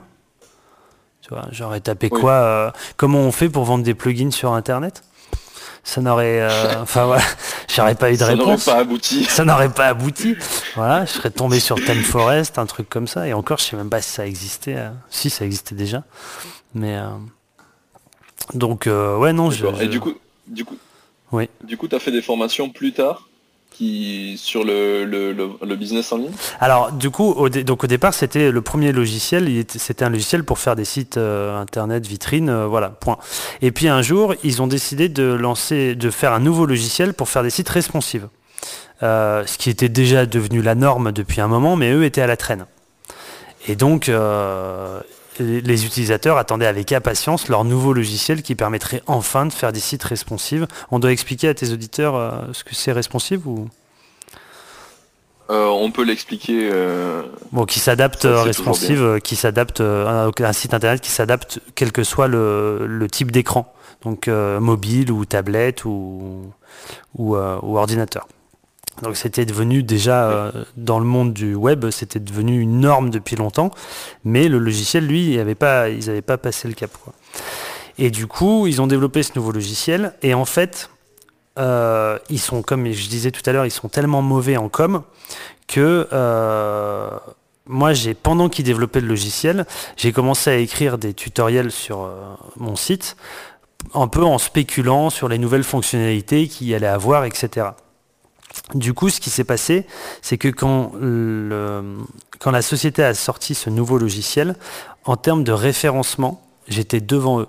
[1.21, 5.05] Tu vois, j'aurais tapé quoi euh, Comment on fait pour vendre des plugins sur Internet?
[5.85, 6.47] Ça n'aurait
[6.81, 7.25] enfin voilà
[7.69, 9.25] j'aurais pas eu de réponse ça n'aurait pas abouti.
[9.29, 10.37] Ça n'aurait pas abouti.
[10.77, 13.91] Voilà je serais tombé sur Forest un truc comme ça et encore je sais même
[13.91, 14.77] pas si ça existait
[15.11, 16.05] si ça existait déjà.
[16.75, 16.97] Mais
[18.55, 19.51] donc, euh, ouais, non.
[19.51, 20.15] Je, Et du coup,
[20.47, 20.77] du coup,
[21.33, 21.49] oui.
[21.65, 23.29] du coup, tu as fait des formations plus tard
[23.71, 26.31] qui, sur le, le, le, business en ligne?
[26.61, 29.49] Alors, du coup, au, donc au départ, c'était le premier logiciel.
[29.69, 33.19] C'était un logiciel pour faire des sites euh, internet, vitrines, euh, voilà, point.
[33.63, 37.29] Et puis un jour, ils ont décidé de lancer, de faire un nouveau logiciel pour
[37.29, 38.29] faire des sites responsives.
[39.01, 42.37] ce qui était déjà devenu la norme depuis un moment, mais eux étaient à la
[42.37, 42.67] traîne.
[43.69, 44.11] Et donc,
[45.39, 50.05] les utilisateurs attendaient avec impatience leur nouveau logiciel qui permettrait enfin de faire des sites
[50.05, 50.67] responsives.
[50.91, 53.69] On doit expliquer à tes auditeurs euh, ce que c'est responsive ou?
[55.55, 56.71] On peut l'expliquer.
[57.51, 63.07] bon, qui s'adapte responsive, qui s'adapte un site internet qui s'adapte quel que soit le,
[63.11, 66.51] type d'écran, donc mobile ou tablette ou,
[67.19, 68.27] ou ordinateur.
[69.01, 73.37] Donc c'était devenu déjà euh, dans le monde du web, c'était devenu une norme depuis
[73.37, 73.71] longtemps,
[74.25, 76.91] mais le logiciel, lui, avait pas, ils n'avaient pas passé le cap.
[77.99, 80.91] Et du coup, ils ont développé ce nouveau logiciel, et en fait,
[81.59, 85.03] euh, ils sont, comme je disais tout à l'heure, ils sont tellement mauvais en com
[85.69, 87.11] que euh,
[87.67, 92.11] moi, j'ai pendant qu'ils développaient le logiciel, j'ai commencé à écrire des tutoriels sur
[92.57, 93.17] mon site,
[93.95, 97.71] un peu en spéculant sur les nouvelles fonctionnalités qu'il allait avoir, etc.
[98.75, 99.87] Du coup, ce qui s'est passé,
[100.21, 100.93] c'est que quand,
[102.51, 104.57] la société a sorti ce nouveau logiciel,
[105.05, 107.49] en termes de référencement, j'étais devant eux.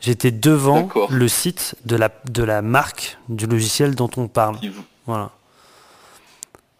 [0.00, 4.58] J'étais devant le site de la, marque du logiciel dont on parle.
[5.06, 5.30] Voilà.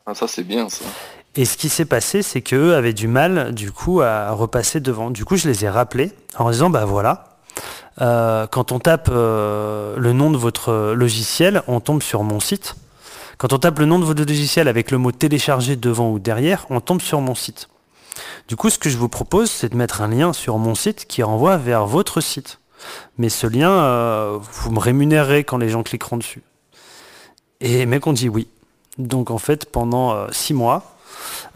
[0.07, 0.85] Ah, ça c'est bien ça.
[1.35, 5.11] Et ce qui s'est passé, c'est qu'eux avaient du mal, du coup, à repasser devant.
[5.11, 7.32] Du coup, je les ai rappelés en disant, bah voilà,
[7.99, 12.75] quand on tape euh, le nom de votre logiciel, on tombe sur mon site.
[13.39, 16.67] Quand on tape le nom de votre logiciel avec le mot télécharger devant ou derrière,
[16.71, 17.69] on tombe sur mon site.
[18.49, 21.07] Du coup, ce que je vous propose, c'est de mettre un lien sur mon site
[21.07, 22.59] qui renvoie vers votre site.
[23.19, 26.43] Mais ce lien, euh, vous me rémunérerez quand les gens cliqueront dessus.
[27.61, 28.49] Et mec, on dit oui.
[28.99, 30.97] Donc en fait, pendant six mois,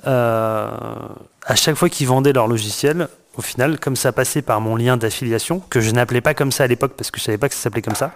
[0.05, 4.97] à chaque fois qu'ils vendaient leur logiciel, au final, comme ça passait par mon lien
[4.97, 7.55] d'affiliation, que je n'appelais pas comme ça à l'époque parce que je savais pas que
[7.55, 8.13] ça s'appelait comme ça.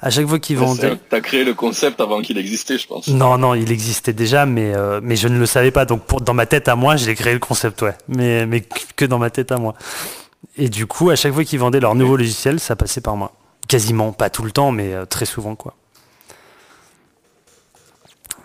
[0.00, 0.98] À chaque fois qu'ils vendaient.
[1.10, 3.08] as créé le concept avant qu'il existait, je pense.
[3.08, 5.84] Non, non, il existait déjà, mais, euh, mais je ne le savais pas.
[5.84, 7.94] Donc pour, dans ma tête à moi, j'ai créé le concept, ouais.
[8.08, 8.64] Mais, mais
[8.96, 9.74] que dans ma tête à moi.
[10.56, 13.32] Et du coup, à chaque fois qu'ils vendaient leur nouveau logiciel, ça passait par moi.
[13.68, 15.74] Quasiment, pas tout le temps, mais euh, très souvent, quoi.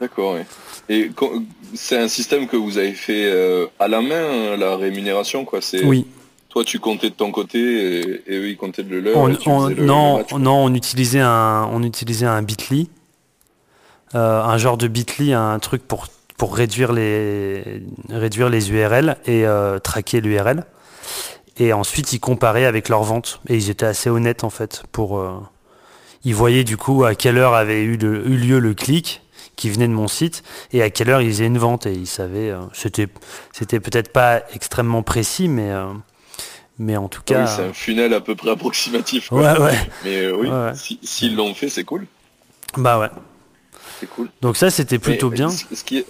[0.02, 0.42] D'accord, oui.
[0.90, 1.12] Et
[1.74, 5.62] c'est un système que vous avez fait euh, à la main, la rémunération, quoi.
[5.62, 6.06] C'est oui.
[6.50, 9.28] Toi, tu comptais de ton côté et, eux, ils comptaient de leur.
[9.78, 12.90] non, non, on utilisait un, on utilisait un Bitly,
[14.14, 19.46] euh, un genre de Bitly, un truc pour pour réduire les réduire les URL et
[19.46, 20.66] euh, traquer l'URL.
[21.58, 25.22] Et ensuite, ils comparaient avec leurs ventes et ils étaient assez honnêtes en fait pour.
[26.24, 29.25] ils voyaient du coup à quelle heure avait eu, eu lieu le clic
[29.56, 32.08] qui venait de mon site et à quelle heure ils faisaient une vente et ils
[32.08, 32.52] savaient.
[32.52, 33.08] Euh, c'était
[33.52, 35.92] c'était peut-être pas extrêmement précis, mais euh,
[36.78, 37.46] mais en tout cas.
[37.46, 39.32] Oui, c'est un funnel à peu près approximatif.
[39.32, 39.78] Ouais, ouais.
[40.04, 40.50] Mais euh, oui,
[41.02, 42.08] s'ils l'ont fait, c'est cool.
[42.78, 43.10] Bah ouais.
[44.00, 44.30] C'est cool.
[44.42, 45.50] Donc ça, c'était plutôt bien.
[45.50, 46.06] Ce qui est,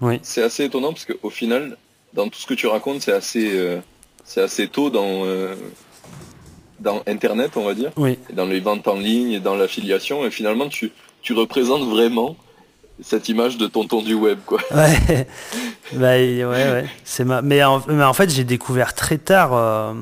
[0.00, 0.18] oui.
[0.22, 1.76] C'est assez étonnant parce qu'au final,
[2.14, 3.80] dans tout ce que tu racontes, c'est assez,
[4.24, 5.26] c'est assez tôt dans,
[6.80, 7.92] dans Internet, on va dire.
[7.96, 8.18] Oui.
[8.32, 10.24] dans les ventes en ligne et dans l'affiliation.
[10.24, 12.36] Et finalement, tu, tu représentes vraiment
[13.02, 14.60] cette image de tonton du web, quoi.
[14.74, 15.26] Ouais,
[15.92, 16.86] bah, ouais, ouais.
[17.04, 17.42] C'est ma...
[17.42, 17.80] mais, en,
[18.14, 19.92] fait, j'ai découvert très tard euh,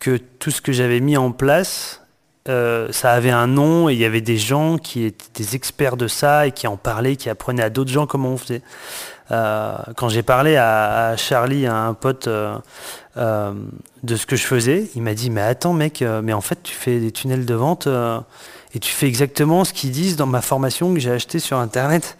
[0.00, 2.02] que tout ce que j'avais mis en place,
[2.48, 5.96] euh, ça avait un nom et il y avait des gens qui étaient des experts
[5.96, 8.62] de ça et qui en parlaient, qui apprenaient à d'autres gens comment on faisait.
[9.30, 15.02] Euh, quand j'ai parlé à, Charlie, à un pote, de ce que je faisais, il
[15.02, 17.88] m'a dit mais attends mec, mais en fait tu fais des tunnels de vente
[18.74, 22.18] et tu fais exactement ce qu'ils disent dans ma formation que j'ai achetée sur internet.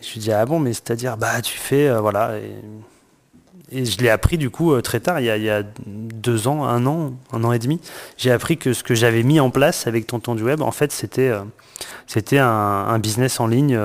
[0.00, 4.08] je lui dis ah bon mais c'est-à-dire bah tu fais euh, voilà et, je l'ai
[4.10, 7.52] appris du coup euh, très tard il y, a, deux ans, un an, un an
[7.52, 7.80] et demi.
[8.16, 10.90] J'ai appris que ce que j'avais mis en place avec Tonton du Web en fait
[10.90, 11.42] c'était euh,
[12.08, 13.78] c'était un, business en ligne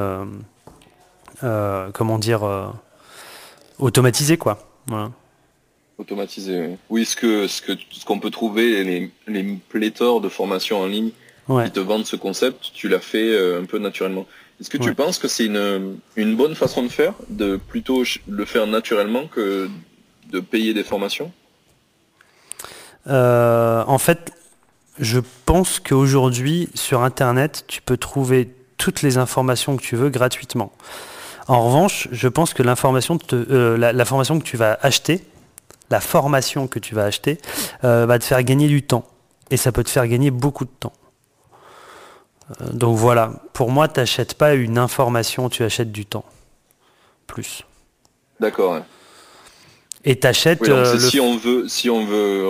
[1.39, 2.73] comment dire
[3.77, 4.57] automatisé quoi.
[5.97, 7.05] Automatisé, oui.
[7.05, 11.11] ce que ce que ce qu'on peut trouver les, les pléthores de formations en ligne
[11.47, 14.25] qui te vendent ce concept, tu l'as fait euh, un peu naturellement.
[14.59, 18.45] Est-ce que tu penses que c'est une, une bonne façon de faire, de plutôt le
[18.45, 19.69] faire naturellement que
[20.31, 21.31] de payer des formations?
[23.07, 24.31] Euh, En fait,
[24.97, 30.71] je pense qu'aujourd'hui, sur Internet, tu peux trouver toutes les informations que tu veux gratuitement.
[31.47, 35.21] En revanche, je pense que l'information, euh, la, formation que tu vas acheter,
[35.91, 37.39] la formation que tu vas acheter,
[37.83, 39.03] va te faire gagner du temps.
[39.51, 40.93] Et ça peut te faire gagner beaucoup de temps.
[42.49, 46.25] Euh, donc voilà, pour moi, tu n'achètes pas une information, tu achètes du temps.
[47.27, 47.63] Plus.
[48.39, 48.81] D'accord.
[50.03, 50.67] Et tu achètes...
[50.67, 52.47] Euh, si, on veut, si on veut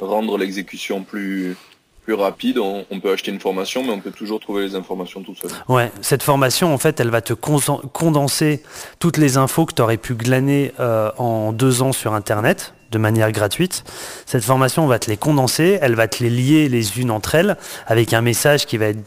[0.00, 1.56] rendre l'exécution plus,
[2.04, 5.34] plus rapide, on, peut acheter une formation, mais on peut toujours trouver les informations tout
[5.34, 5.50] seul.
[5.68, 8.62] Ouais, cette formation, en fait, elle va te condenser
[8.98, 12.98] toutes les infos que tu aurais pu glaner euh, en deux ans sur Internet, de
[12.98, 13.84] manière gratuite.
[14.24, 17.34] Cette formation, on va te les condenser, elle va te les lier les unes entre
[17.34, 19.02] elles avec un message qui va être,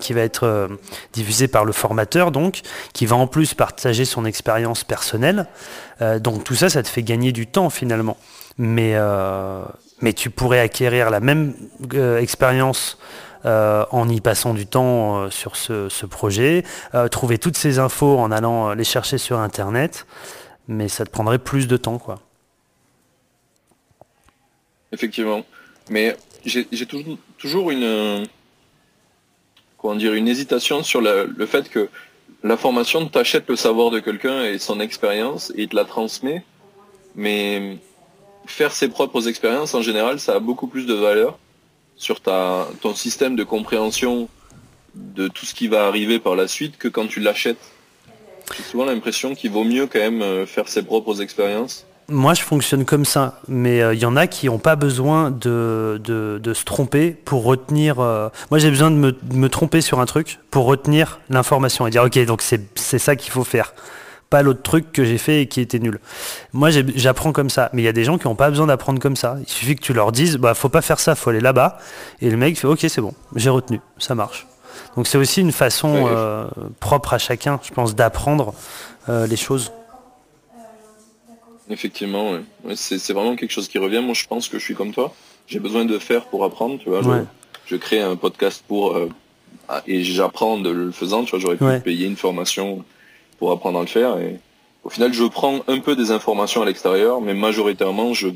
[0.00, 0.68] qui va être euh,
[1.12, 2.60] diffusé par le formateur, donc,
[2.92, 5.46] qui va en plus partager son expérience personnelle.
[6.02, 8.16] Euh, donc tout ça, ça te fait gagner du temps finalement.
[8.58, 9.62] Mais, euh,
[10.00, 11.54] mais tu pourrais acquérir la même
[12.18, 12.98] expérience
[13.44, 16.62] en y passant du temps sur ce, ce projet,
[17.10, 20.06] trouver toutes ces infos en allant les chercher sur Internet
[20.68, 22.20] mais ça te prendrait plus de temps, quoi.
[24.92, 25.44] Effectivement.
[25.90, 26.86] Mais j'ai
[27.38, 28.28] toujours, une,
[30.28, 31.88] hésitation sur le fait que
[32.44, 36.44] la formation t'achète le savoir de quelqu'un et son expérience et il te la transmet.
[37.14, 37.78] Mais
[38.46, 41.38] faire ses propres expériences, en général, ça a beaucoup plus de valeur
[41.96, 44.28] sur ton système de compréhension
[44.94, 47.70] de tout ce qui va arriver par la suite que quand tu l'achètes.
[48.56, 51.86] J'ai souvent l'impression qu'il vaut mieux quand même euh, faire ses propres expériences.
[52.08, 55.30] Moi, je fonctionne comme ça, mais il euh, y en a qui n'ont pas besoin
[55.30, 58.00] de, de, se tromper pour retenir.
[58.00, 61.90] Euh, moi, j'ai besoin de me, me, tromper sur un truc pour retenir l'information et
[61.90, 63.72] dire ok, donc c'est ça qu'il faut faire,
[64.30, 66.00] pas l'autre truc que j'ai fait et qui était nul.
[66.52, 69.00] Moi, j'apprends comme ça, mais il y a des gens qui n'ont pas besoin d'apprendre
[69.00, 69.36] comme ça.
[69.40, 71.78] Il suffit que tu leur dises bah faut pas faire ça, faut aller là-bas,
[72.20, 74.46] et le mec fait ok, c'est bon, j'ai retenu, ça marche.
[74.96, 76.46] Donc c'est aussi une façon euh,
[76.80, 78.54] propre à chacun, je pense, d'apprendre
[79.08, 79.72] les choses.
[81.72, 82.38] Effectivement,
[82.74, 84.00] c'est vraiment quelque chose qui revient.
[84.00, 85.14] Moi, je pense que je suis comme toi.
[85.46, 86.78] J'ai besoin de faire pour apprendre.
[86.78, 87.00] Tu vois,
[87.66, 89.08] je, crée un podcast pour euh,
[89.86, 91.24] et j'apprends de le faisant.
[91.24, 92.84] Tu vois, j'aurais pu payer une formation
[93.38, 94.18] pour apprendre à le faire.
[94.18, 94.38] Et
[94.84, 98.28] au final, je prends un peu des informations à l'extérieur, mais majoritairement, je,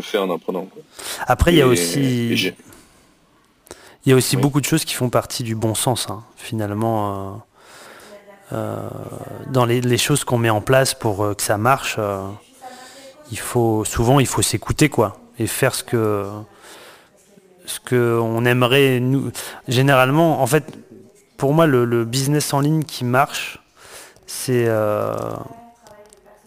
[0.00, 0.68] fais en apprenant.
[1.26, 2.54] Après, il y a aussi
[4.06, 7.14] il y a aussi beaucoup de choses qui font partie du bon sens, hein, finalement.
[7.14, 7.30] Euh,
[8.52, 8.88] euh,
[9.48, 11.98] dans les, choses qu'on met en place pour euh, que ça marche,
[13.30, 16.26] il faut souvent il faut s'écouter quoi et faire ce que
[17.66, 19.30] ce que on aimerait nous.
[19.68, 20.64] Généralement, en fait,
[21.38, 23.58] pour moi, le, business en ligne qui marche,
[24.26, 24.68] c'est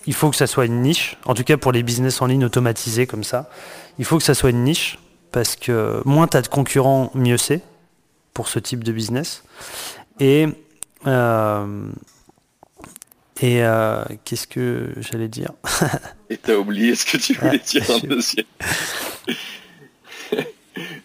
[0.08, 1.18] il faut que ça soit une niche.
[1.26, 3.50] En tout cas, pour les business en ligne automatisés comme ça,
[4.00, 4.98] il faut que ça soit une niche
[5.32, 7.62] parce que moins tu as de concurrents, mieux c'est
[8.34, 9.44] pour ce type de business.
[10.20, 10.48] Et,
[11.06, 11.90] euh,
[13.42, 15.52] et euh, qu'est-ce que j'allais dire
[16.30, 18.46] Et tu as oublié ce que tu voulais dire en deuxième.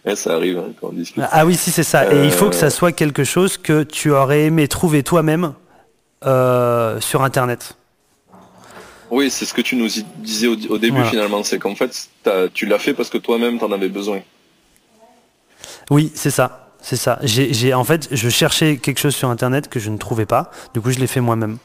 [0.14, 1.22] ça arrive hein, quand on discute.
[1.30, 2.12] Ah oui, si c'est ça.
[2.12, 5.54] Et il faut que ça euh, soit quelque chose que tu aurais aimé trouver toi-même
[6.22, 7.76] sur Internet.
[9.10, 12.08] Oui, c'est ce que tu nous disais au, début finalement, c'est qu'en fait,
[12.54, 14.20] tu l'as fait parce que toi-même tu en avais besoin.
[15.90, 16.70] Oui, c'est ça.
[16.80, 17.18] C'est ça.
[17.22, 20.50] J'ai, en fait, je cherchais quelque chose sur Internet que je ne trouvais pas.
[20.74, 21.58] Du coup, je l'ai fait moi-même.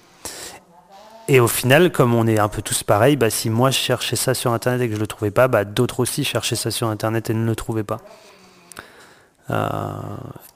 [1.29, 4.15] Et au final, comme on est un peu tous pareils, bah, si moi je cherchais
[4.15, 6.71] ça sur Internet et que je ne le trouvais pas, bah, d'autres aussi cherchaient ça
[6.71, 7.99] sur Internet et ne le trouvaient pas.
[9.49, 9.57] Euh,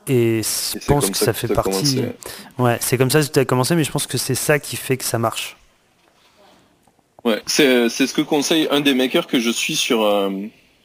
[0.07, 2.03] et je pense que ça, fait partie.
[2.57, 4.75] Ouais, c'est comme ça que tu as commencé, mais je pense que c'est ça qui
[4.75, 5.57] fait que ça marche.
[7.23, 10.29] Ouais, c'est ce que conseille un des makers que je suis sur, euh,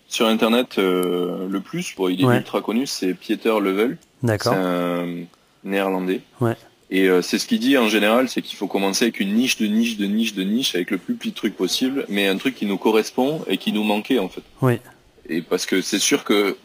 [0.09, 1.95] sur internet euh, le plus.
[1.97, 3.99] Bon, il est ultra connu, c'est Pieter Level.
[4.23, 4.53] D'accord.
[4.53, 5.07] C'est un
[5.65, 6.21] néerlandais.
[6.41, 6.57] Ouais.
[6.91, 9.59] Et euh, c'est ce qu'il dit en général, c'est qu'il faut commencer avec une niche
[9.59, 12.55] de niche de niche de niche, avec le plus petit truc possible, mais un truc
[12.55, 14.43] qui nous correspond et qui nous manquait en fait.
[14.63, 14.79] Oui.
[15.29, 16.57] Et parce que c'est sûr que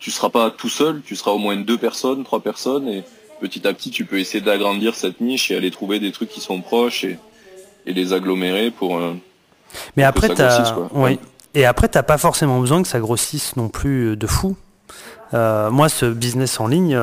[0.00, 3.04] tu seras pas tout seul, tu seras au moins deux personnes, trois personnes, et
[3.40, 6.40] petit à petit tu peux essayer d'agrandir cette niche et aller trouver des trucs qui
[6.40, 7.18] sont proches et
[7.86, 8.98] et les agglomérer pour.
[8.98, 9.14] Euh,
[9.96, 11.18] Mais après, t'as, oui.
[11.54, 14.56] Et après, t'as pas forcément besoin que ça grossisse non plus euh, de fou.
[15.32, 16.98] Euh, moi, ce business en ligne,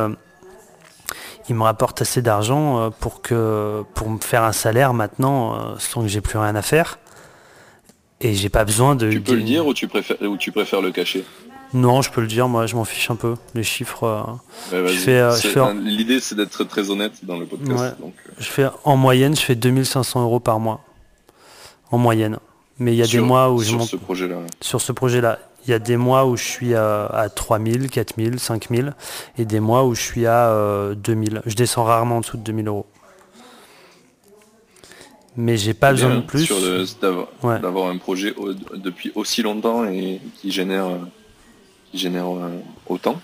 [1.52, 6.08] il me rapporte assez d'argent pour que pour me faire un salaire maintenant sans que
[6.08, 6.98] j'ai plus rien à faire.
[8.22, 9.12] Et j'ai pas besoin de.
[9.12, 11.26] Tu peux le dire ou tu préfères ou tu préfères le cacher?
[11.74, 12.48] Non, je peux le dire.
[12.48, 13.36] Moi, je m'en fiche un peu.
[13.54, 14.40] Les chiffres.
[14.72, 17.98] L'idée, c'est d'être très honnête dans le podcast.
[18.38, 20.82] Je fais en moyenne, je fais 2500 euros par mois.
[21.92, 22.38] En moyenne.
[22.80, 24.38] Mais il y a des mois où je sur ce projet-là.
[24.62, 25.40] Sur ce projet-là.
[25.66, 28.94] Il y a des mois où je suis à, à 3000, 4000, 5000
[29.38, 31.38] et des mois où je suis à 2000.
[31.38, 32.86] Euh, je descends rarement en dessous de 2000 euros.
[35.38, 36.52] Mais j'ai pas besoin de plus.
[37.42, 38.34] D'avoir un projet
[38.76, 40.88] depuis aussi longtemps et qui génère,
[41.92, 42.50] qui génère euh,
[42.88, 43.20] autant.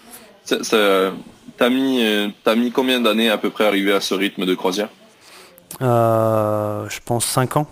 [0.45, 4.55] T'as mis, euh, as mis combien d'années à peu près arriver à ce rythme de
[4.55, 4.89] croisière?
[5.81, 7.67] Euh, Je pense 5 ans.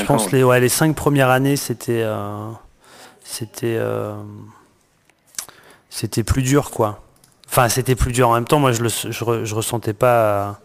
[0.00, 2.50] Je pense les, ouais, les 5 premières années, c'était euh,
[3.22, 3.78] c'était
[5.88, 7.02] c'était plus dur quoi.
[7.48, 8.28] Enfin, c'était plus dur.
[8.28, 10.60] En même temps, moi, je, le, je, ressentais pas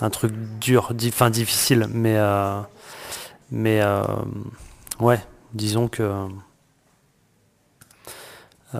[0.00, 2.16] un truc dur, enfin difficile, mais
[3.50, 3.82] mais
[5.00, 5.20] ouais,
[5.54, 6.26] disons que.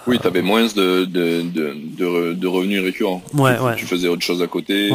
[0.06, 3.22] Oui, tu avais moins de, de, revenus récurrents.
[3.34, 3.76] Ouais, tu, ouais.
[3.76, 4.92] tu faisais autre chose à côté.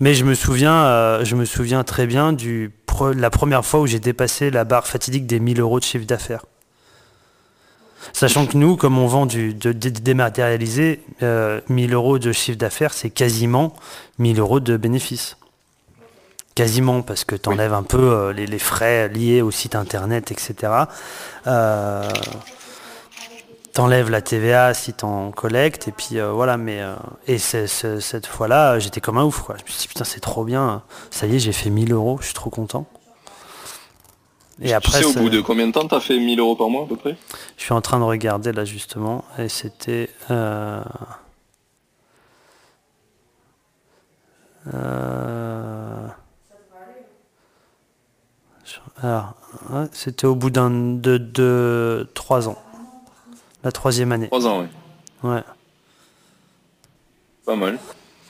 [0.00, 2.70] Mais je me souviens, je me souviens très bien du
[3.14, 6.44] la première fois où j'ai dépassé la barre fatidique des 1000 euros de chiffre d'affaires.
[8.12, 13.10] Sachant que nous, comme on vend du dématérialisé, 1000 euh, euros de chiffre d'affaires, c'est
[13.10, 13.74] quasiment
[14.18, 15.36] 1000 euros de bénéfices.
[16.54, 20.72] Quasiment, parce que tu enlèves un peu euh, les, frais liés au site internet, etc.
[21.46, 22.08] Euh,
[23.78, 26.82] t'enlèves la TVA si t'en collectes, et puis voilà, mais
[27.28, 29.54] et cette fois-là, j'étais comme un ouf, quoi.
[29.56, 32.18] Je me suis dit, putain, c'est trop bien, ça y est, j'ai fait 1000 euros,
[32.20, 32.86] je suis trop content.
[34.60, 36.68] Et après, sais au bout de combien de temps tu as fait 1000 euros par
[36.68, 37.16] mois à peu près?
[37.56, 40.82] Je suis en train de regarder là justement et c'était euh,
[44.74, 46.08] euh,
[49.92, 52.58] c'était au bout d'un de, de 3 ans.
[53.64, 54.28] La troisième année.
[54.28, 55.30] 3 ans, oui.
[55.30, 55.42] Ouais.
[57.44, 57.78] Pas mal.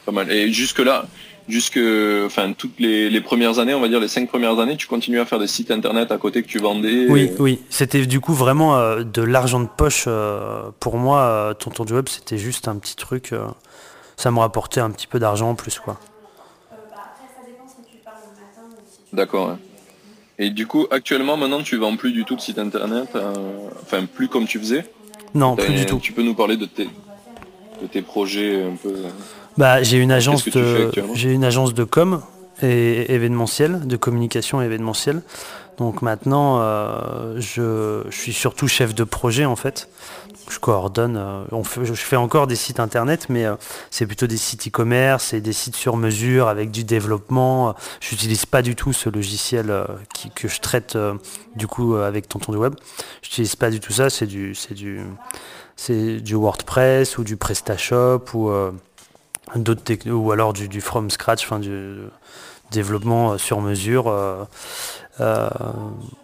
[0.07, 0.31] Pas mal.
[0.31, 1.07] Et jusque là,
[1.49, 1.81] jusque,
[2.24, 5.24] enfin, toutes les, premières années, on va dire les cinq premières années, tu continues à
[5.24, 7.07] faire des sites internet à côté que tu vendais.
[7.09, 7.61] Oui, oui.
[7.70, 11.20] C'était du coup vraiment euh, de l'argent de poche euh, pour moi.
[11.22, 13.35] Euh, Tonton du web, c'était juste un petit truc.
[14.16, 15.99] ça me rapportait un petit peu d'argent en plus, quoi.
[19.12, 19.57] D'accord.
[20.39, 23.09] Et du coup, actuellement, maintenant, tu vends plus du tout de site internet,
[23.83, 24.85] enfin, plus comme tu faisais?
[25.35, 25.99] Non, plus du tout.
[25.99, 28.95] Tu peux nous parler de tes, de tes projets un peu.
[29.57, 32.22] Bah, j'ai une agence de j'ai une agence de com
[32.62, 35.22] et événementiel, de communication événementielle.
[35.79, 39.89] Donc maintenant, euh, je, suis surtout chef de projet en fait.
[40.51, 41.16] Je coordonne.
[41.16, 41.45] Euh,
[41.83, 43.55] je fais encore des sites internet, mais euh,
[43.91, 47.76] c'est plutôt des sites e-commerce et des sites sur mesure avec du développement.
[48.01, 49.72] Je n'utilise pas du tout ce logiciel
[50.35, 50.99] que je traite
[51.55, 52.74] du coup avec Tonton du Web.
[53.22, 54.11] Je n'utilise pas du tout ça.
[54.11, 58.51] C'est du, du, du WordPress ou du PrestaShop ou
[59.55, 61.99] d'autres ou alors du, from scratch, du
[62.72, 64.12] développement sur mesure.
[65.21, 65.73] Euh, euh,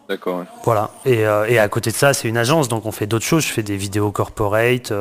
[0.08, 0.44] D'accord.
[0.64, 0.90] Voilà.
[1.04, 3.44] Et, à côté de ça, c'est une agence, donc on fait d'autres choses.
[3.44, 4.92] Je fais des vidéos corporate,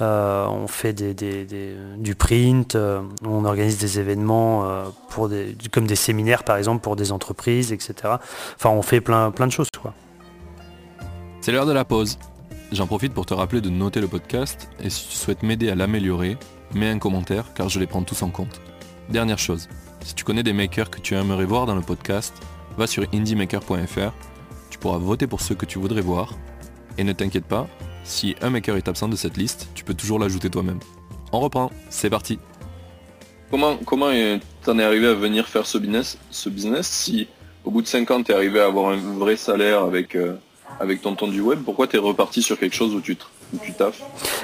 [0.00, 2.76] on fait des, du print,
[3.24, 4.64] on organise des événements
[5.10, 7.94] pour des, comme des séminaires par exemple pour des entreprises, etc.
[8.56, 9.68] Enfin, on fait plein, plein de choses.
[9.80, 9.92] Quoi.
[11.40, 12.18] C'est l'heure de la pause.
[12.72, 15.74] J'en profite pour te rappeler de noter le podcast et si tu souhaites m'aider à
[15.74, 16.36] l'améliorer,
[16.72, 18.60] mets un commentaire car je les prends tous en compte.
[19.08, 19.68] Dernière chose,
[20.04, 22.32] si tu connais des makers que tu aimerais voir dans le podcast,
[22.76, 24.12] va sur indiemaker.fr,
[24.70, 26.34] tu pourras voter pour ceux que tu voudrais voir,
[26.98, 27.66] et ne t'inquiète pas,
[28.04, 30.80] si un maker est absent de cette liste, tu peux toujours l'ajouter toi-même.
[31.32, 32.38] On reprend, c'est parti.
[33.50, 34.10] Comment comment
[34.62, 37.28] t'en es arrivé à venir faire ce business, si
[37.64, 40.36] au bout de 5 ans t'es arrivé à avoir un vrai salaire avec, euh,
[40.78, 43.16] avec ton temps du web, pourquoi t'es reparti sur quelque chose où tu,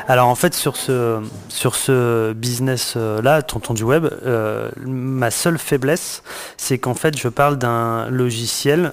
[0.09, 5.31] alors en fait sur ce, sur ce business euh, là, tonton du web, euh, ma
[5.31, 6.23] seule faiblesse,
[6.57, 8.93] c'est qu'en fait je parle d'un logiciel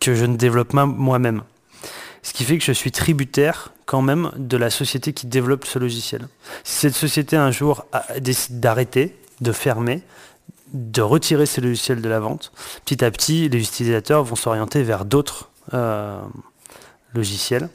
[0.00, 1.42] que je ne développe pas moi-même.
[2.22, 5.78] Ce qui fait que je suis tributaire quand même de la société qui développe ce
[5.78, 6.26] logiciel.
[6.62, 7.84] Si cette société un jour
[8.18, 10.02] décide d'arrêter, de fermer,
[10.72, 12.50] de retirer ces logiciels de la vente,
[12.84, 16.18] petit à petit les utilisateurs vont s'orienter vers d'autres euh,
[17.14, 17.68] logiciels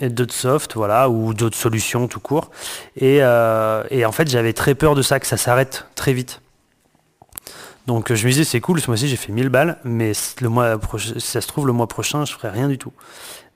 [0.00, 2.50] et d'autres softs, voilà, ou d'autres solutions tout court.
[3.02, 6.40] Euh, et, en fait, j'avais très peur de ça, que ça s'arrête très vite.
[7.86, 10.80] Donc je me disais, c'est cool, ce mois-ci j'ai fait 1000 balles, mais le mois
[10.98, 12.94] si ça se trouve, le mois prochain, je ferai rien du tout.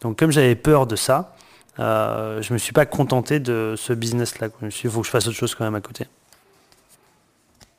[0.03, 1.35] Donc comme j'avais peur de ça,
[1.79, 4.49] euh, je me suis pas contenté de ce business-là.
[4.61, 6.05] Je me suis dit, il faut que je fasse autre chose quand même à côté.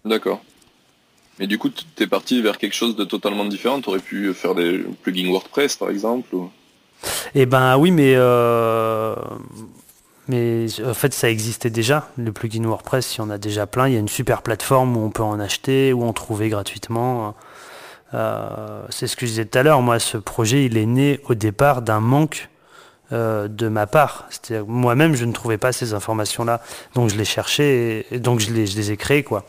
[0.03, 0.41] D'accord.
[1.37, 3.79] Mais du coup, tu es parti vers quelque chose de totalement différent.
[3.79, 6.35] Tu aurais pu faire des plugins WordPress, par exemple
[7.35, 9.15] eh ben oui, mais euh,
[10.27, 12.09] mais en fait ça existait déjà.
[12.17, 13.87] Le plugin WordPress, il y en a déjà plein.
[13.87, 17.35] Il y a une super plateforme où on peut en acheter, où on trouvait gratuitement.
[18.13, 19.81] Euh, c'est ce que je disais tout à l'heure.
[19.81, 22.49] Moi, ce projet, il est né au départ d'un manque
[23.11, 24.29] euh, de ma part.
[24.67, 26.61] Moi-même, je ne trouvais pas ces informations-là,
[26.95, 29.45] donc je les cherchais et, donc je les, je les ai créées, quoi.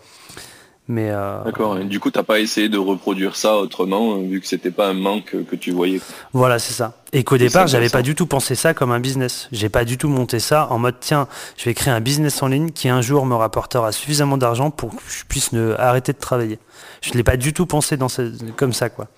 [0.99, 1.76] Euh, D'accord.
[1.76, 4.88] du coup, tu n'as pas essayé de reproduire ça autrement, euh, vu que c'était pas
[4.88, 6.01] un manque que tu voyais.
[6.32, 6.95] Voilà, c'est ça.
[7.12, 9.49] Et qu'au départ, j'avais pas du tout pensé ça comme un business.
[9.53, 12.49] J'ai pas du tout monté ça en mode tiens, je vais créer un business en
[12.49, 16.18] ligne qui un jour me rapportera suffisamment d'argent pour que je puisse ne, arrêter de
[16.18, 16.59] travailler.
[17.03, 18.09] Je l'ai pas du tout pensé dans
[18.57, 19.09] comme ça, quoi.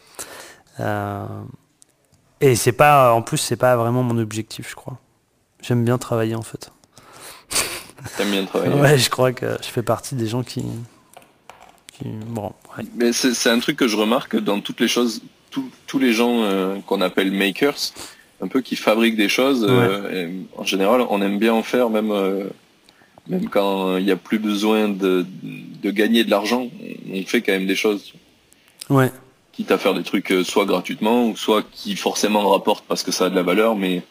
[0.80, 1.26] Euh,
[2.40, 4.98] et c'est pas, en plus, c'est pas vraiment mon objectif, je crois.
[5.60, 6.72] J'aime bien travailler en fait.
[8.16, 8.74] T'aimes bien travailler.
[8.80, 10.64] ouais, je crois que je fais partie des gens qui,
[12.96, 15.22] mais c'est un truc que je remarque dans toutes les choses
[15.86, 17.92] tous les gens qu'on appelle makers,
[18.40, 19.68] un peu qui fabriquent des choses.
[20.56, 22.10] en général, on aime bien en faire, même
[23.28, 26.68] même quand il n'y a plus besoin de, de gagner de l'argent,
[27.12, 28.12] on fait quand même des choses.
[28.90, 29.12] Ouais.
[29.52, 33.26] Quitte à faire des trucs soit gratuitement, ou soit qui forcément rapportent parce que ça
[33.26, 34.02] a de la valeur, mais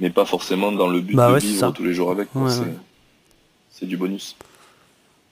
[0.00, 2.28] mais pas forcément dans le but bah de vivre tous les jours avec.
[3.70, 4.36] c'est du bonus.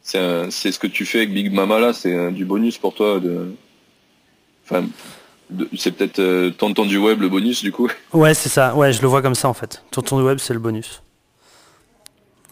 [0.05, 3.19] C'est ce que tu fais avec Big Mama là, c'est du bonus pour toi.
[3.21, 3.55] De...
[4.65, 4.87] Enfin,
[5.77, 7.89] c'est peut-être euh, Tonton du Web le bonus du coup.
[8.13, 8.75] Ouais, c'est ça.
[8.75, 9.83] Ouais, je le vois comme ça en fait.
[9.91, 11.03] Tonton du Web, c'est le bonus.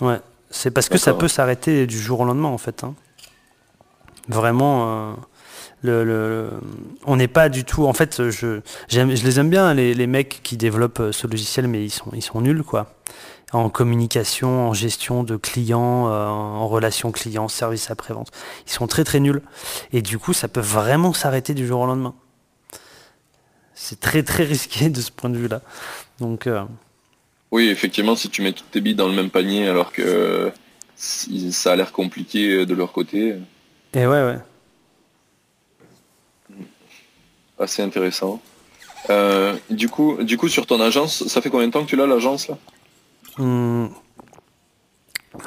[0.00, 2.84] Ouais, c'est parce que ça peut s'arrêter du jour au lendemain en fait.
[2.84, 2.94] Hein.
[4.28, 5.12] Vraiment.
[5.12, 5.14] Euh,
[5.82, 6.50] le,
[7.07, 7.86] on n'est pas du tout.
[7.86, 11.66] En fait, je, je les aime bien les, les, mecs qui développent euh, ce logiciel,
[11.66, 12.94] mais ils sont, ils sont nuls quoi.
[13.53, 18.30] En communication, en gestion de clients, euh, en relation client, service après-vente.
[18.66, 19.42] Ils sont très très nuls.
[19.92, 22.14] Et du coup, ça peut vraiment s'arrêter du jour au lendemain.
[23.74, 25.61] C'est très très risqué de ce point de vue-là.
[26.18, 26.46] Donc.
[26.46, 26.62] Euh,
[27.50, 30.50] oui, effectivement, si tu mets toutes tes billes dans le même panier alors que
[30.96, 33.34] ça a l'air compliqué de leur côté.
[33.92, 34.38] Et ouais, ouais
[37.62, 38.40] assez intéressant.
[39.11, 41.96] Euh, du coup, du coup, sur ton agence, ça fait combien de temps que tu
[41.96, 42.59] l'as l'agence là?
[43.39, 43.89] Hmm.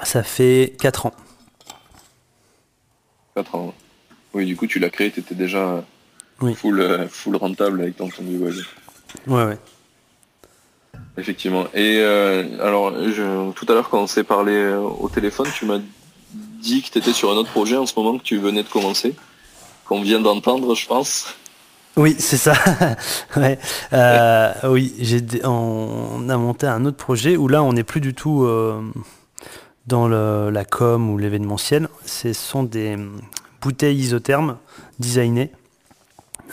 [0.03, 1.13] Ça fait 4 ans.
[3.35, 3.73] 4 ans.
[4.33, 5.83] Oui, du coup, tu l'as créé, tu étais déjà
[6.55, 8.53] full, euh, full rentable avec ton du web.
[9.27, 9.57] Ouais, ouais.
[11.17, 11.65] Effectivement.
[11.73, 12.93] Et euh, alors,
[13.53, 15.79] tout à l'heure, quand on s'est parlé au téléphone, tu m'as
[16.33, 18.67] dit que tu étais sur un autre projet en ce moment que tu venais de
[18.67, 19.15] commencer,
[19.85, 21.35] qu'on vient d'entendre, je pense.
[21.97, 22.53] Oui, c'est ça.
[23.93, 24.93] Euh, oui,
[25.43, 28.81] on a monté un autre projet où là, on n'est plus du tout euh,
[29.87, 31.89] dans la com ou l'événementiel.
[32.05, 32.97] Ce sont des
[33.61, 34.57] bouteilles isothermes
[34.99, 35.51] designées.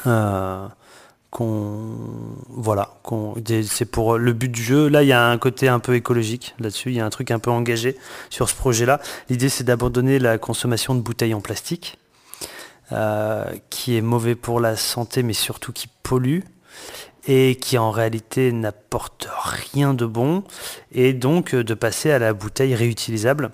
[0.07, 0.67] Euh,
[2.49, 2.91] voilà
[3.63, 6.55] c'est pour le but du jeu là il y a un côté un peu écologique
[6.59, 7.97] là-dessus il y a un truc un peu engagé
[8.29, 11.99] sur ce projet là l'idée c'est d'abandonner la consommation de bouteilles en plastique
[12.93, 16.41] euh, qui est mauvais pour la santé, mais surtout qui pollue
[17.27, 20.45] et qui en réalité n'apporte rien de bon,
[20.91, 23.51] et donc euh, de passer à la bouteille réutilisable.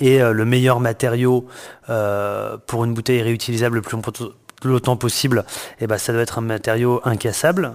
[0.00, 1.46] Et euh, le meilleur matériau
[2.66, 5.44] pour une bouteille réutilisable le plus longtemps possible,
[5.78, 7.72] et eh ben, ça doit être un matériau incassable,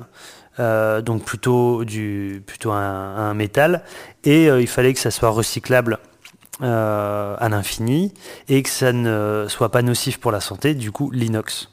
[0.60, 3.84] donc plutôt, du, plutôt un métal,
[4.26, 6.00] et il fallait que ça soit recyclable
[6.62, 8.14] euh, à l'infini
[8.50, 11.70] et que ça ne soit pas nocif pour la santé, du coup l'inox.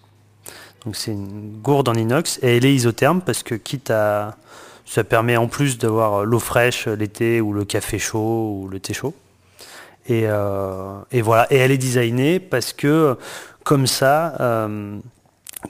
[0.85, 4.37] Donc c'est une gourde en inox et elle est isotherme parce que quitte à...
[4.87, 8.95] Ça permet en plus d'avoir l'eau fraîche l'été ou le café chaud ou le thé
[8.95, 9.13] chaud.
[10.07, 11.47] Et, euh, et, voilà.
[11.53, 13.19] Et elle est designée parce que
[13.65, 14.99] comme ça, euh,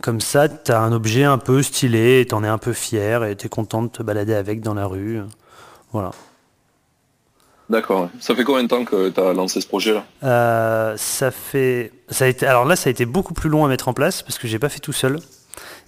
[0.03, 3.25] comme ça, tu as un objet un peu stylé, tu en es un peu fier
[3.25, 5.21] et tu es content de te balader avec dans la rue.
[5.93, 6.13] Voilà.
[7.71, 8.09] D'accord.
[8.19, 10.05] Ça fait combien de temps que tu as lancé ce projet-là?
[10.25, 11.93] Euh, Ça fait.
[12.09, 12.47] Ça a été...
[12.47, 14.59] Alors là, ça a été beaucoup plus long à mettre en place parce que j'ai
[14.59, 15.19] pas fait tout seul.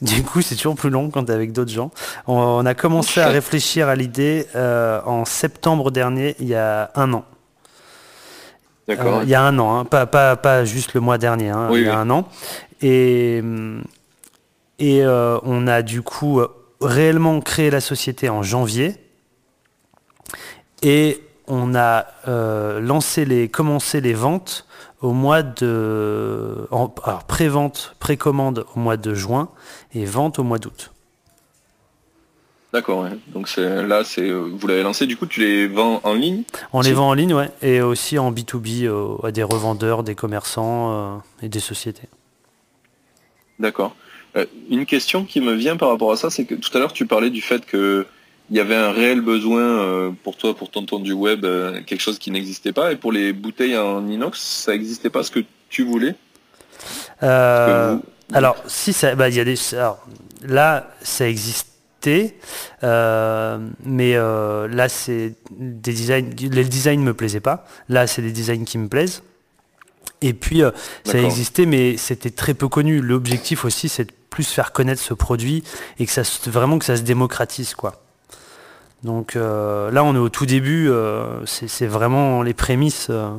[0.02, 1.90] Du coup, c'est toujours plus long quand tu es avec d'autres gens.
[2.26, 7.12] On, a commencé à réfléchir à l'idée euh, en septembre dernier, il y a un
[7.12, 7.24] an.
[8.88, 9.18] D'accord.
[9.18, 9.84] Euh, il y a un an, hein.
[9.84, 11.68] pas, pas, pas, juste le mois dernier, hein.
[11.72, 12.26] il y a un an.
[12.80, 13.42] Et,
[14.78, 16.40] et on a du coup
[16.80, 18.96] réellement créé la société en janvier.
[20.82, 24.66] Et on a euh, lancé les, commencé les ventes
[25.02, 29.50] au mois de, alors pré-vente, précommande au mois de juin
[29.92, 30.92] et vente au mois d'août.
[32.72, 35.08] D'accord, donc c'est là, c'est vous l'avez lancé.
[35.08, 36.44] Du coup, tu les vends en ligne?
[36.72, 39.42] On les vend en ligne, ouais, et aussi en B 2 B euh, à des
[39.42, 42.08] revendeurs, des commerçants euh, et des sociétés.
[43.58, 43.96] D'accord.
[44.70, 47.06] une question qui me vient par rapport à ça, c'est que tout à l'heure tu
[47.06, 48.06] parlais du fait que
[48.50, 52.00] il y avait un réel besoin euh, pour toi, pour ton du web, euh, quelque
[52.00, 52.92] chose qui n'existait pas.
[52.92, 56.16] Et pour les bouteilles en inox, ça n'existait pas ce que tu voulais?
[57.22, 57.96] Euh,
[58.32, 59.54] Alors, si ça, bah, il y a des,
[60.42, 62.36] là, ça existait,
[62.82, 66.30] mais là, c'est des designs.
[66.40, 67.66] Les designs me plaisaient pas.
[67.88, 69.22] Là, c'est des designs qui me plaisent.
[70.22, 70.62] Et puis,
[71.04, 73.00] ça existait, mais c'était très peu connu.
[73.00, 75.62] L'objectif aussi, c'est de plus faire connaître ce produit
[76.00, 78.00] et que ça vraiment que ça se démocratise, quoi.
[79.02, 83.08] Donc euh, là, on est au tout début, euh, c'est vraiment les prémices.
[83.10, 83.30] Euh.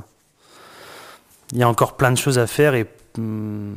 [1.51, 2.87] il y a encore plein de choses à faire, et,
[3.17, 3.73] hmm,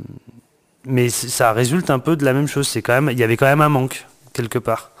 [0.85, 2.67] mais ça résulte un peu de la même chose.
[2.67, 4.91] C'est quand même, il y avait quand même un manque quelque part.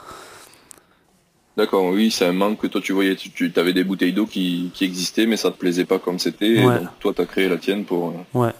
[1.57, 3.15] D'accord, oui, c'est un manque que toi tu voyais.
[3.15, 6.61] Tu, avais des bouteilles d'eau qui, existaient, mais ça te plaisait pas comme c'était.
[6.61, 8.13] Donc toi, tu as créé la tienne pour.
[8.33, 8.51] Ouais.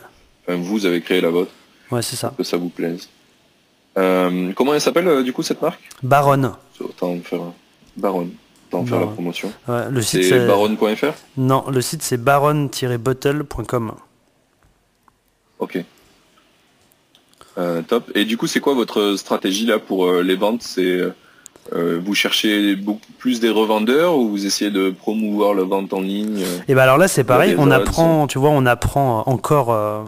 [0.47, 1.51] Enfin, vous avez créé la vôtre.
[1.91, 2.29] Ouais, c'est ça.
[2.29, 3.07] Pour que ça vous plaise.
[3.93, 5.81] comment elle s'appelle du coup cette marque?
[6.01, 6.53] Baronne.
[6.79, 7.41] Autant faire
[7.97, 8.31] Baronne.
[8.71, 9.53] Autant faire la promotion.
[9.67, 13.93] le site c'est baronne.fr Non, le site c'est baronne-bottle.com.
[15.59, 15.83] Ok.
[17.87, 18.11] top.
[18.15, 20.63] Et du coup, c'est quoi votre stratégie là pour les ventes?
[20.63, 21.01] C'est
[21.73, 26.01] euh, vous cherchez beaucoup plus des revendeurs ou vous essayez de promouvoir la vente en
[26.01, 26.39] ligne?
[26.39, 30.05] Et euh, eh ben alors là c'est pareil, on apprend, tu vois, on apprend encore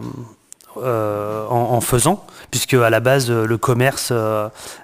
[0.82, 4.12] euh, en, faisant, puisque à la base le commerce,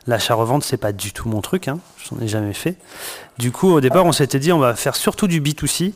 [0.07, 1.79] l'achat-revente c'est pas du tout mon truc, hein,
[2.09, 2.77] j'en ai jamais fait.
[3.39, 5.93] Du coup au départ on s'était dit on va faire surtout du B2C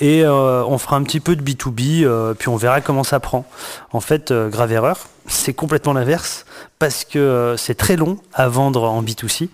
[0.00, 3.44] et on fera un petit peu de B2B, puis on verra comment ça prend.
[3.92, 6.44] En fait, grave erreur, c'est complètement l'inverse,
[6.78, 9.48] parce que c'est très long à vendre en B2C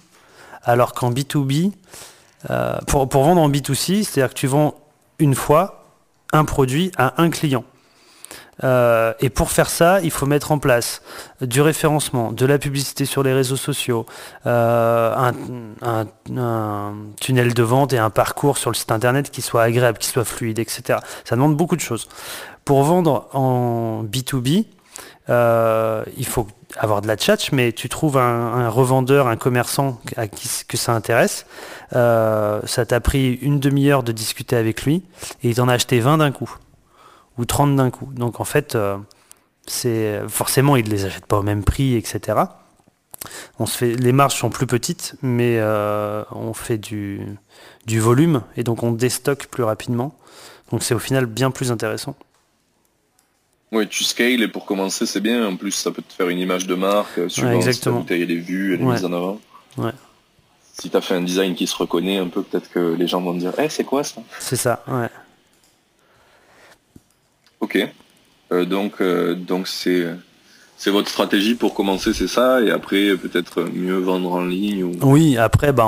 [0.62, 1.72] alors qu'en B2B,
[2.50, 4.74] euh, pour, vendre en B2C, c'est-à-dire que tu vends
[5.18, 5.84] une fois
[6.32, 7.64] un produit à un client.
[8.64, 11.02] Euh, et pour faire ça, il faut mettre en place
[11.40, 14.06] du référencement, de la publicité sur les réseaux sociaux,
[14.46, 15.32] euh,
[15.82, 20.08] un, tunnel de vente et un parcours sur le site internet qui soit agréable, qui
[20.08, 20.98] soit fluide, etc.
[21.24, 22.08] Ça demande beaucoup de choses.
[22.64, 24.66] Pour vendre en B2B,
[25.28, 26.46] il faut
[26.78, 30.92] avoir de la tchatch, mais tu trouves un, revendeur, un commerçant à qui que ça
[30.92, 31.46] intéresse,
[31.94, 35.02] euh, ça t'a pris une demi-heure de discuter avec lui
[35.42, 36.54] et il t'en a acheté 20 d'un coup
[37.40, 38.10] ou 30 d'un coup.
[38.12, 38.98] Donc en fait, euh,
[39.66, 42.38] c'est forcément il ne les achète pas au même prix, etc.
[43.58, 47.20] On se fait, les marges sont plus petites, mais euh, on fait du,
[47.86, 50.14] du volume et donc on déstocke plus rapidement.
[50.70, 52.14] Donc c'est au final bien plus intéressant.
[53.72, 55.46] Oui, tu scales et pour commencer, c'est bien.
[55.46, 58.04] En plus, ça peut te faire une image de marque, euh, suivant exactement.
[58.06, 59.40] si les vues, elle est mise en avant.
[59.78, 59.92] Ouais.
[60.80, 63.20] Si tu as fait un design qui se reconnaît un peu, peut-être que les gens
[63.20, 64.22] vont te dire Eh, c'est quoi ça?
[64.40, 65.08] C'est ça, ouais.
[67.60, 67.78] Ok.
[68.52, 70.06] Euh, donc, euh, donc c'est
[70.80, 75.36] c'est votre stratégie pour commencer, c'est ça, et après peut-être mieux vendre en ligne Oui,
[75.36, 75.86] après, bah,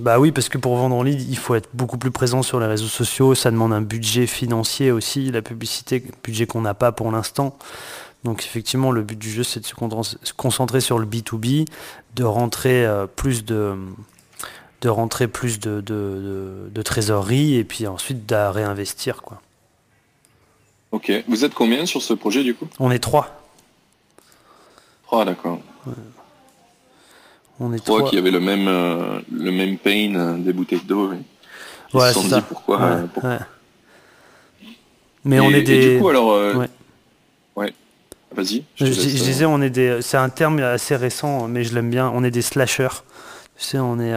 [0.00, 2.60] bah oui, parce que pour vendre en ligne, il faut être beaucoup plus présent sur
[2.60, 6.92] les réseaux sociaux, ça demande un budget financier aussi, la publicité, budget qu'on n'a pas
[6.92, 7.56] pour l'instant.
[8.22, 11.64] Donc effectivement, le but du jeu, c'est de se concentrer sur le B2B,
[12.16, 13.76] de rentrer euh, plus de
[14.82, 19.22] de rentrer plus de, de, trésorerie et puis ensuite de réinvestir.
[19.22, 19.40] Quoi.
[20.96, 21.12] Ok.
[21.28, 22.66] Vous êtes combien sur ce projet du coup?
[22.80, 23.28] On est trois.
[25.12, 25.60] Ah d'accord.
[27.60, 31.10] On est trois qui avaient le même euh, le même pain euh, des bouteilles d'eau.
[31.92, 32.82] Ouais, se sont dit pourquoi.
[32.82, 33.38] Euh,
[35.26, 35.96] Mais on est des.
[35.96, 36.28] du coup alors.
[37.56, 37.74] ouais.
[38.34, 38.64] Vas-y.
[38.76, 40.00] Je, disais on est des.
[40.00, 42.10] C'est un terme assez récent, mais je l'aime bien.
[42.14, 43.02] On est des slashers.
[43.58, 44.14] Tu sais, on est.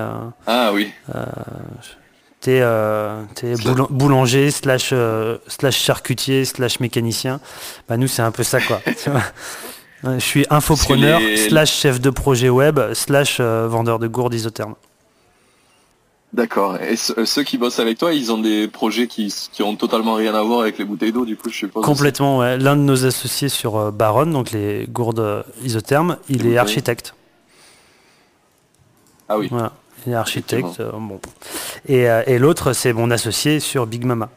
[0.48, 0.94] ah oui.
[2.42, 2.64] T'es
[3.90, 4.94] boulanger slash
[5.48, 7.40] slash charcutier slash mécanicien.
[7.88, 8.82] Bah nous c'est un peu ça quoi.
[10.04, 14.76] je suis infopreneur, slash chef de projet web, slash euh, vendeur de gourdes isothermes.
[16.32, 16.78] D'accord.
[16.78, 20.14] Et euh, ceux qui bossent avec toi, ils ont des projets qui, qui ont totalement
[20.14, 21.84] rien à voir avec les bouteilles d'eau, du coup, je suppose.
[21.84, 22.58] Complètement, ouais.
[22.58, 27.16] L'un de nos associés sur euh, Baronne, donc les gourdes isothermes, il est architecte.
[29.28, 29.48] Ah oui.
[29.50, 29.74] Voilà.
[30.06, 30.82] Il est architecte.
[30.82, 31.20] bon.
[31.88, 34.30] Et, et l'autre, c'est mon associé sur Big Mama.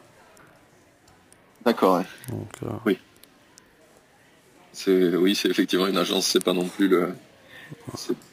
[1.65, 2.01] D'accord.
[2.85, 2.97] oui
[4.87, 7.09] oui, c'est effectivement une agence, c'est pas non plus le,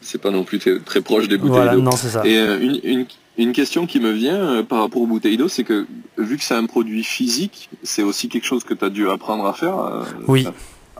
[0.01, 1.91] c'est pas non plus très, proche des bouteilles d'eau.
[2.24, 3.07] Et euh,
[3.37, 5.87] une, question qui me vient euh, par rapport aux bouteilles d'eau, c'est que
[6.18, 9.47] vu que c'est un produit physique, c'est aussi quelque chose que tu as dû apprendre
[9.47, 9.78] à faire.
[9.78, 10.47] Euh, oui.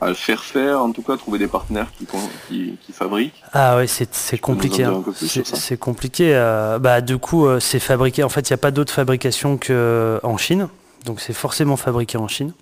[0.01, 3.43] À, le faire faire, en tout cas, trouver des partenaires qui, qui, fabriquent.
[3.53, 4.83] Ah oui, c'est compliqué.
[4.83, 5.03] Hein.
[5.13, 6.33] C'est compliqué.
[6.81, 8.23] bah, du coup, c'est fabriqué.
[8.23, 10.67] En fait, il n'y a pas d'autre fabrication qu'en Chine.
[11.05, 12.53] Donc c'est forcément fabriqué en Chine.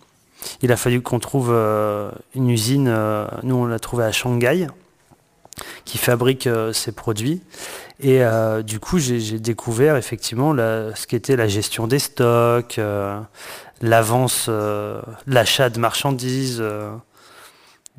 [0.61, 4.67] Il a fallu qu'on trouve euh, une usine, euh, nous on l'a trouvé à Shanghai,
[5.83, 7.41] qui fabrique euh, ces produits.
[8.01, 8.21] Et
[8.63, 12.79] du coup, j'ai découvert effectivement ce qu'était la gestion des stocks,
[13.81, 14.49] l'avance,
[15.27, 16.63] l'achat de marchandises.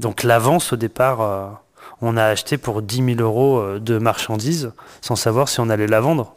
[0.00, 1.60] Donc l'avance au départ,
[2.00, 6.00] on a acheté pour 10 000 euros de marchandises sans savoir si on allait la
[6.00, 6.34] vendre.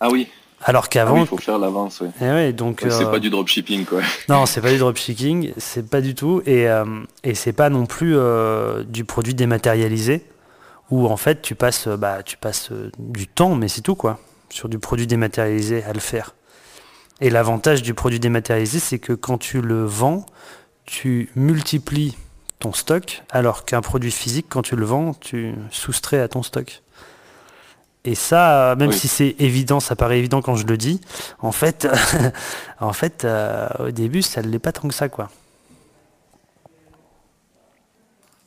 [0.00, 0.28] Ah oui.
[0.64, 1.18] Alors qu'avant.
[1.18, 2.08] il faut faire l'avance, oui.
[2.20, 2.80] Eh donc.
[2.82, 4.00] c'est euh, pas du dropshipping, quoi.
[4.28, 6.42] Non, c'est pas du dropshipping, c'est pas du tout.
[6.46, 6.84] Et, euh,
[7.22, 10.24] et c'est pas non plus euh, du produit dématérialisé,
[10.90, 14.18] où en fait tu passes, bah, tu passes du temps, mais c'est tout, quoi,
[14.50, 16.34] sur du produit dématérialisé à le faire.
[17.20, 20.26] Et l'avantage du produit dématérialisé, c'est que quand tu le vends,
[20.88, 22.16] tu multiplies
[22.58, 26.82] ton stock, alors qu'un produit physique, quand tu le vends, tu soustrais à ton stock.
[28.04, 31.00] Et ça, même si c'est évident, ça paraît évident quand je le dis,
[31.40, 31.86] en fait,
[32.80, 35.30] en fait euh, au début, ça ne l'est pas tant que ça, quoi.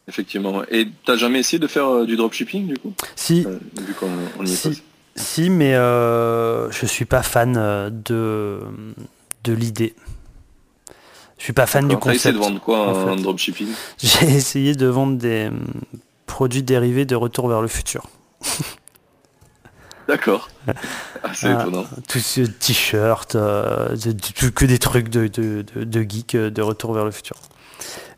[0.07, 0.63] Effectivement.
[0.71, 2.93] Et t'as jamais essayé de faire du dropshipping du coup?
[3.15, 3.43] Si.
[3.43, 4.81] vu qu'on y est
[5.15, 5.49] si.
[5.49, 8.61] Mais euh, je suis pas fan de,
[9.43, 9.95] de l'idée.
[11.41, 12.17] Je suis pas fan du concept.
[12.17, 13.69] essayé de vendre quoi en, dropshipping?
[13.97, 15.65] J'ai essayé de vendre des hum,
[16.27, 18.05] produits dérivés de retour vers le futur.
[20.07, 20.49] D'accord.
[21.33, 21.85] C'est ah, étonnant.
[22.07, 23.95] Tout ce t-shirt, euh,
[24.53, 27.37] que des trucs de, de, de, geek euh, de retour vers le futur.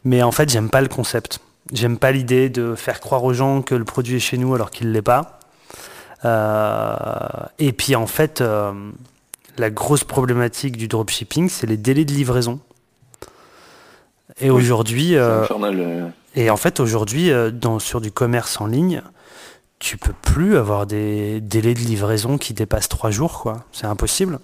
[0.03, 1.39] Mais en fait, j'aime pas le concept.
[1.71, 4.69] J'aime pas l'idée de faire croire aux gens que le produit est chez nous alors
[4.69, 5.39] qu'il l'est pas.
[6.25, 6.97] Euh,
[7.57, 8.43] et puis en fait,
[9.57, 12.59] la grosse problématique du dropshipping, c'est les délais de livraison.
[14.39, 16.07] Et aujourd'hui, euh, euh.
[16.35, 19.01] et en fait aujourd'hui, euh, sur du commerce en ligne,
[19.79, 23.65] tu peux plus avoir des délais de livraison qui dépassent trois jours, quoi.
[23.71, 24.39] C'est impossible.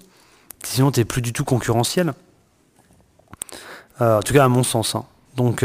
[0.62, 2.12] Sinon, tu n'es plus du tout concurrentiel.
[3.98, 4.94] en tout cas, à mon sens.
[4.94, 5.04] Hein.
[5.36, 5.64] Donc.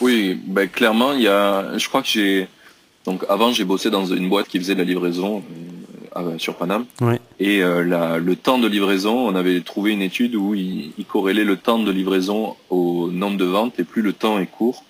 [0.00, 1.78] Oui, ben, clairement, il y a.
[1.78, 2.48] Je crois que j'ai.
[3.04, 5.42] Donc avant, j'ai bossé dans une boîte qui faisait de la livraison
[6.38, 6.86] sur Paname.
[7.40, 11.56] Et euh, le temps de livraison, on avait trouvé une étude où il, corrélait le
[11.56, 14.84] temps de livraison au nombre de ventes et plus le temps est court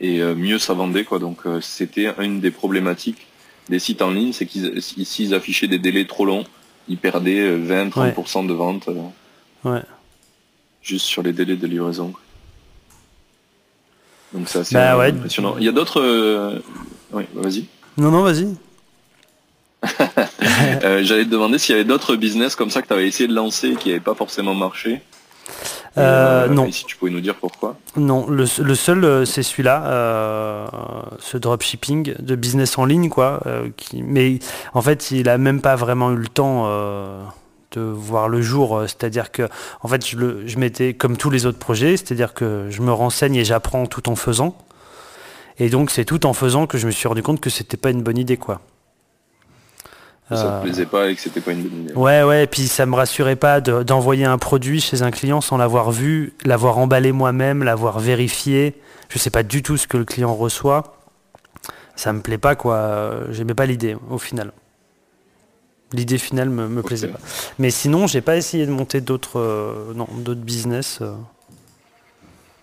[0.00, 1.18] et euh, mieux ça vendait quoi.
[1.18, 3.26] Donc euh, c'était une des problématiques
[3.68, 6.44] des sites en ligne, c'est qu'ils s'ils affichaient des délais trop longs,
[6.88, 8.88] ils perdaient 20-30% de ventes.
[9.64, 9.82] ouais.
[10.82, 12.12] Juste sur les délais de livraison.
[14.32, 15.56] Donc c'est assez bah impressionnant.
[15.58, 16.62] Il y a d'autres.
[17.12, 17.64] Oui, vas-y.
[17.98, 18.54] Non, non, vas-y.
[20.84, 23.28] Euh, j'allais te demander s'il y avait d'autres business comme ça que tu avais essayé
[23.28, 25.02] de lancer et qui n'avaient pas forcément marché.
[25.98, 26.70] Euh, euh, non.
[26.70, 30.68] si tu pouvais nous dire pourquoi Non, le, seul c'est celui-là,
[31.18, 33.40] ce dropshipping de business en ligne, quoi.
[33.76, 34.38] qui, mais
[34.74, 36.66] en fait, il a même pas vraiment eu le temps
[37.72, 38.82] de voir le jour.
[38.86, 39.48] C'est-à-dire que,
[39.82, 42.92] en fait, je, le, je m'étais comme tous les autres projets, c'est-à-dire que je me
[42.92, 44.56] renseigne et j'apprends tout en faisant.
[45.58, 47.90] Et donc, c'est tout en faisant que je me suis rendu compte que c'était pas
[47.90, 48.60] une bonne idée, quoi
[50.28, 51.94] ça te euh, plaisait pas et que c'était pas une bonne idée.
[51.94, 55.56] Ouais, ouais, et puis ça me rassurait pas d'envoyer un produit chez un client sans
[55.56, 58.74] l'avoir vu, l'avoir emballé moi-même, l'avoir vérifié.
[59.08, 60.98] Je sais pas du tout ce que le client reçoit.
[61.94, 63.20] Ça me plaît pas, quoi.
[63.30, 64.52] J'aimais pas l'idée, au final.
[65.92, 67.20] L'idée finale me, me plaisait pas.
[67.60, 70.98] Mais sinon, j'ai pas essayé de monter d'autres euh, non, d'autres business.
[71.00, 71.14] Euh.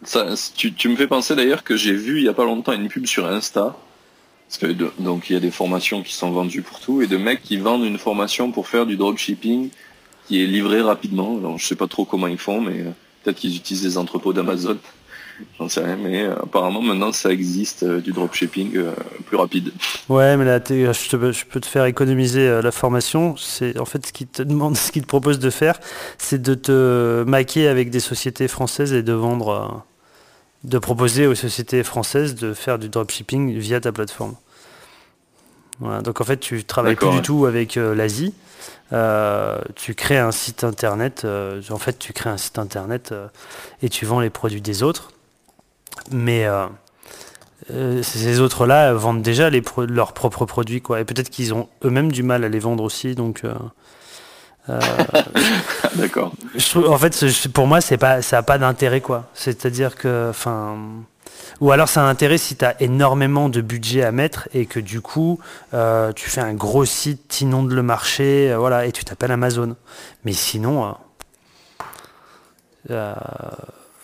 [0.04, 2.74] Ça, tu, tu me fais penser d'ailleurs que j'ai vu il y a pas longtemps
[2.74, 3.78] une pub sur Insta
[5.00, 7.58] donc il y a des formations qui sont vendues pour tout et de mecs qui
[7.58, 9.70] vendent une formation pour faire du dropshipping
[10.28, 11.38] qui est livré rapidement.
[11.38, 12.92] Alors, je sais pas trop comment ils font, mais euh,
[13.24, 14.78] peut-être qu'ils utilisent des entrepôts d'Amazon.
[15.60, 18.80] J'en sais rien, mais euh, apparemment maintenant ça existe euh, du dropshipping
[19.26, 19.72] plus rapide.
[20.08, 23.36] Ouais, mais là je, peux te faire économiser la formation.
[23.36, 25.80] C'est en fait ce qu'ils te demande, ce qu'ils te propose de faire,
[26.20, 29.84] c'est de te maquer avec des sociétés françaises et de vendre,
[30.64, 34.36] de proposer aux sociétés françaises de faire du dropshipping via ta plateforme
[35.80, 38.34] donc en fait, tu travailles plus du tout avec euh, l'Asie.
[38.92, 41.24] Euh, tu crées un site internet.
[41.26, 43.14] Euh, en fait, tu crées un site internet
[43.82, 45.12] et tu vends les produits des autres.
[46.12, 46.48] Mais
[48.02, 51.00] ces autres-là vendent déjà leurs propres produits, quoi.
[51.00, 53.16] Et peut-être qu'ils ont eux-mêmes du mal à les vendre aussi.
[53.16, 53.44] Donc
[55.96, 56.34] D'accord.
[56.76, 59.30] En fait, pour moi, c'est pas, ça n'a pas d'intérêt, quoi.
[59.34, 60.78] C'est-à-dire que, enfin,
[61.60, 64.80] ou alors ça a intérêt si tu as énormément de budget à mettre et que
[64.80, 65.40] du coup
[65.74, 69.32] euh, tu fais un gros site, tu inondes le marché, euh, voilà, et tu t'appelles
[69.32, 69.76] Amazon.
[70.26, 70.96] Mais sinon,
[72.90, 73.14] euh,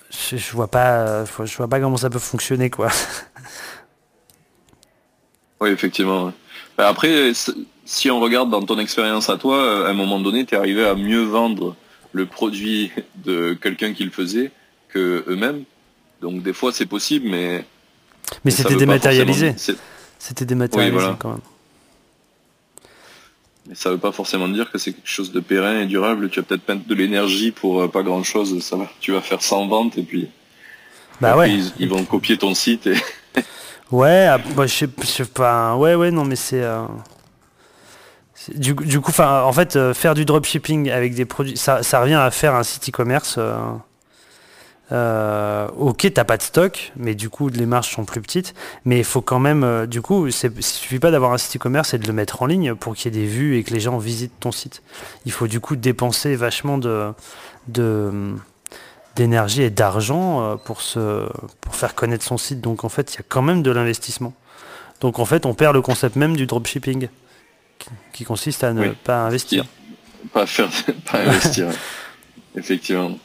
[0.10, 2.90] je, vois pas, je vois pas comment ça peut fonctionner quoi.
[5.62, 6.32] Oui, effectivement.
[6.78, 7.34] Bah, après,
[7.90, 10.86] si on regarde dans ton expérience à toi, à un moment donné, tu es arrivé
[10.86, 11.76] à mieux vendre
[12.14, 14.52] le produit de quelqu'un qui le faisait
[14.90, 15.64] que eux-mêmes.
[16.22, 17.66] Donc des fois c'est possible, mais.
[18.46, 19.56] Mais, c'était dématérialisé.
[20.20, 21.42] C'était dématérialisé quand même.
[23.68, 26.30] Mais ça veut pas forcément dire que c'est quelque chose de pérenne et durable.
[26.30, 28.64] Tu vas peut-être mettre de l'énergie pour euh, pas grand chose.
[28.64, 28.88] Ça va.
[29.00, 30.28] Tu vas faire 100 ventes et puis.
[31.22, 31.60] Bah ouais.
[31.80, 32.98] Ils, vont copier ton site et.
[33.92, 35.76] ouais, ah, bah, je, sais, pas.
[35.76, 36.62] Ouais, ouais, non, mais c'est.
[36.62, 36.84] Euh,
[38.56, 42.56] du, coup, en fait, euh, faire du dropshipping avec des produits, ça, revient à faire
[42.56, 43.38] un site e-commerce.
[44.92, 48.56] Euh, ok, t'as pas de stock, mais du coup les marges sont plus petites.
[48.86, 51.94] Mais il faut quand même, euh, du coup, il suffit pas d'avoir un site e-commerce
[51.94, 53.80] et de le mettre en ligne pour qu'il y ait des vues et que les
[53.80, 54.82] gens visitent ton site.
[55.26, 56.80] Il faut du coup dépenser vachement
[59.16, 61.28] d'énergie et d'argent euh, pour se,
[61.62, 62.62] pour faire connaître son site.
[62.62, 64.34] Donc en fait, il y a quand même de l'investissement.
[65.02, 67.10] Donc en fait, on perd le concept même du dropshipping,
[68.14, 69.66] qui, consiste à ne pas investir.
[70.34, 70.68] Pas faire,
[71.10, 71.70] pas investir.
[72.56, 73.18] Effectivement.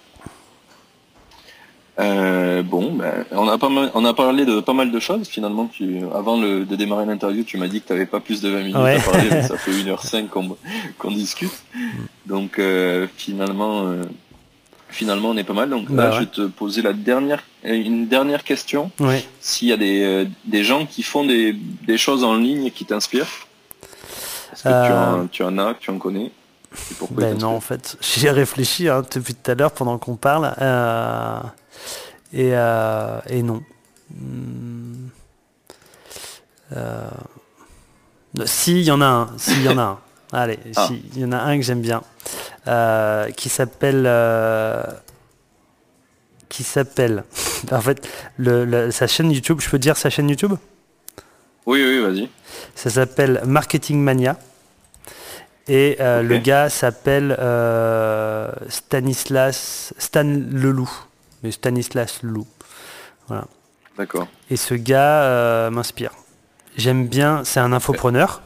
[2.00, 5.28] Euh, bon, ben, on, a pas on a parlé de pas mal de choses.
[5.28, 8.48] Finalement, tu, avant de démarrer l'interview, tu m'as dit que tu n'avais pas plus de
[8.48, 10.28] 20 minutes à parler, mais ça fait 1h05
[10.98, 11.52] qu'on discute.
[12.26, 14.02] Donc euh, finalement, euh,
[14.88, 15.70] finalement, on est pas mal.
[15.70, 18.90] Donc là, bah je vais te poser la dernière, une dernière question.
[19.40, 21.52] S'il y a des, des, gens qui font des,
[21.86, 23.43] des choses en ligne qui t'inspirent,
[24.54, 26.32] est-ce que tu en, tu, en, as, tu en connais?
[27.10, 30.52] Ben non, en fait, j'ai réfléchi hein, depuis tout à l'heure pendant qu'on parle.
[32.32, 33.62] Et, euh, et non.
[34.12, 35.06] Hmm.
[36.72, 37.08] Euh,
[38.44, 39.28] si, il y en a un.
[39.38, 39.98] Si, il y en a un.
[40.32, 40.88] Allez, ah.
[40.88, 42.02] si, il y en a un que j'aime bien.
[42.66, 44.10] Euh, qui s'appelle...
[46.48, 47.24] qui s'appelle...
[47.70, 50.54] en fait, le, sa chaîne YouTube, je peux dire sa chaîne YouTube?
[51.66, 52.28] Oui, oui, vas-y.
[52.74, 54.38] Ça s'appelle Marketing Mania.
[55.66, 57.36] Et le gars s'appelle
[58.68, 60.90] Stanislas Stan Leloup.
[61.50, 62.46] Stanislas Lou.
[63.28, 63.46] Voilà.
[63.96, 64.26] D'accord.
[64.50, 66.12] Et ce gars euh, m'inspire.
[66.76, 68.42] J'aime bien, c'est un infopreneur,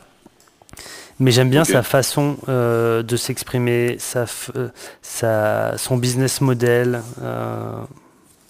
[1.19, 4.69] mais j'aime bien sa façon euh, de s'exprimer, sa, euh,
[5.01, 7.01] sa, son business model.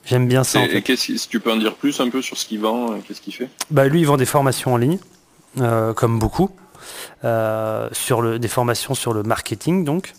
[0.09, 0.65] J'aime bien ça.
[0.65, 3.35] Et, si tu peux en dire plus un peu sur ce qu'il vend, qu'est-ce qu'il
[3.35, 3.49] fait?
[3.71, 4.99] Bah, Lui, il vend des formations en ligne,
[5.95, 6.51] comme beaucoup,
[7.23, 10.15] sur le, des formations sur le marketing, donc.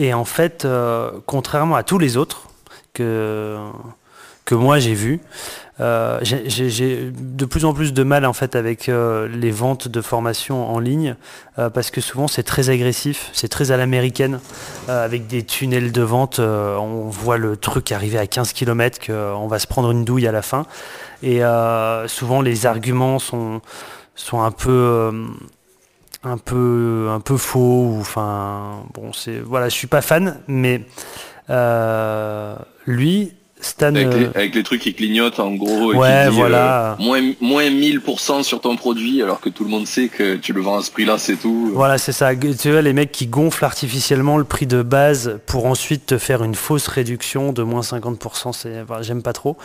[0.00, 2.48] Et en fait, euh, contrairement à tous les autres
[2.94, 3.58] que,
[4.46, 5.69] que moi j'ai vus, euh,
[6.22, 10.68] j'ai de plus en plus de mal en fait avec euh, les ventes de formation
[10.68, 11.16] en ligne
[11.74, 14.40] parce que souvent c'est très agressif, c'est très à l'américaine
[14.88, 16.38] avec des tunnels de vente.
[16.38, 20.32] on voit le truc arriver à 15 km, qu'on va se prendre une douille à
[20.32, 20.64] la fin.
[21.22, 21.42] Et
[22.06, 23.60] souvent les arguments sont,
[24.14, 25.12] sont un peu
[26.22, 30.82] un peu un peu faux enfin bon c'est voilà je suis pas fan mais
[31.48, 32.56] euh,
[32.86, 37.68] lui Stan euh, avec les, trucs qui clignotent en gros ouais voilà euh, moins moins
[37.68, 40.82] 1000% sur ton produit alors que tout le monde sait que tu le vends à
[40.82, 41.70] ce prix là c'est tout.
[41.74, 42.34] Voilà c'est ça.
[42.34, 46.42] Tu vois les mecs qui gonflent artificiellement le prix de base pour ensuite te faire
[46.42, 49.56] une fausse réduction de moins 50% c'est j'aime pas trop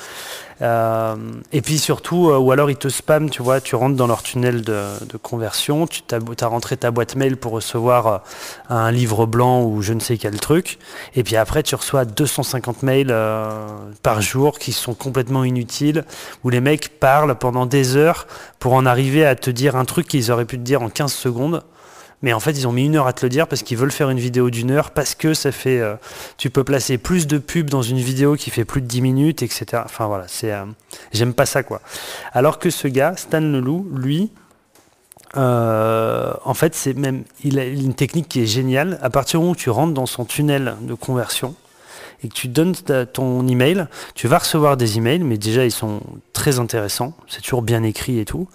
[0.61, 1.15] euh,
[1.51, 4.23] et puis surtout, euh, ou alors ils te spamment, tu vois, tu rentres dans leur
[4.23, 8.17] tunnel de, conversion, tu as, rentré ta boîte mail pour recevoir euh,
[8.69, 10.79] un livre blanc ou je ne sais quel truc,
[11.15, 13.13] et puis après tu reçois 250 mails
[14.01, 16.05] par jour qui sont complètement inutiles,
[16.43, 18.27] où les mecs parlent pendant des heures
[18.59, 21.11] pour en arriver à te dire un truc qu'ils auraient pu te dire en 15
[21.11, 21.63] secondes.
[22.21, 23.91] Mais en fait, ils ont mis une heure à te le dire parce qu'ils veulent
[23.91, 25.79] faire une vidéo d'une heure, parce que ça fait.
[25.79, 25.95] Euh,
[26.37, 29.43] tu peux placer plus de pubs dans une vidéo qui fait plus de 10 minutes,
[29.43, 29.83] etc.
[29.85, 30.51] Enfin voilà, c'est.
[30.51, 30.65] Euh,
[31.13, 31.81] j'aime pas ça, quoi.
[32.33, 34.31] Alors que ce gars, Stan Leloup, lui.
[35.37, 38.97] Euh, en fait, c'est même, il a une technique qui est géniale.
[39.01, 41.55] À partir du moment où tu rentres dans son tunnel de conversion,
[42.23, 42.73] et que tu donnes
[43.13, 45.99] ton email, tu vas recevoir des emails, mais déjà ils sont
[46.33, 48.47] très intéressants, c'est toujours bien écrit et tout.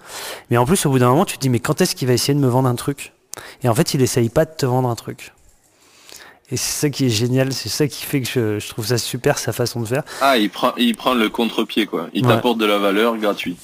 [0.49, 2.13] Mais en plus, au bout d'un moment, tu te dis, mais quand est-ce qu'il va
[2.13, 3.13] essayer de me vendre un truc?
[3.63, 5.33] Et en fait, il essaye pas de te vendre un truc.
[6.51, 9.37] Et c'est ça qui est génial, c'est ça qui fait que je, trouve ça super
[9.37, 10.03] sa façon de faire.
[10.19, 12.09] Ah, il prend, il prend le contre-pied quoi.
[12.13, 13.57] Il t'apporte de la valeur gratuite.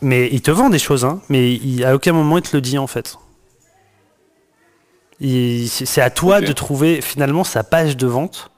[0.00, 2.62] Mais il te vend des choses, hein, mais il, à aucun moment il te le
[2.62, 3.18] dit en fait.
[5.20, 8.50] C'est à toi de trouver finalement sa page de vente.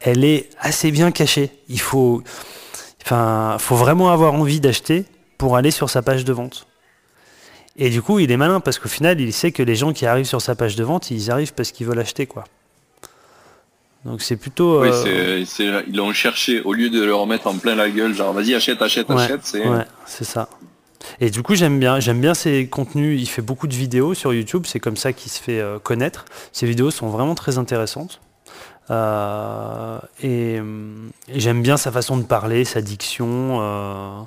[0.00, 1.50] Elle est assez bien cachée.
[1.68, 2.24] Il faut,
[3.04, 5.04] enfin, faut vraiment avoir envie d'acheter
[5.38, 6.66] pour aller sur sa page de vente.
[7.76, 10.04] Et du coup, il est malin parce qu'au final, il sait que les gens qui
[10.06, 12.44] arrivent sur sa page de vente, ils arrivent parce qu'ils veulent acheter, quoi.
[14.04, 14.82] Donc c'est plutôt.
[14.82, 15.44] Oui, euh,
[15.86, 18.82] ils l'ont cherché au lieu de leur mettre en plein la gueule, genre vas-y achète,
[18.82, 19.40] achète, achète.
[19.44, 19.66] C'est.
[19.66, 20.48] Ouais, c'est ça.
[21.20, 23.20] Et du coup, j'aime bien, j'aime bien ses contenus.
[23.20, 24.64] Il fait beaucoup de vidéos sur YouTube.
[24.66, 26.24] C'est comme ça qu'il se fait euh, connaître.
[26.52, 28.20] Ses vidéos sont vraiment très intéressantes.
[28.90, 30.56] Euh, et,
[31.28, 33.58] et j'aime bien sa façon de parler, sa diction.
[33.60, 34.20] Euh,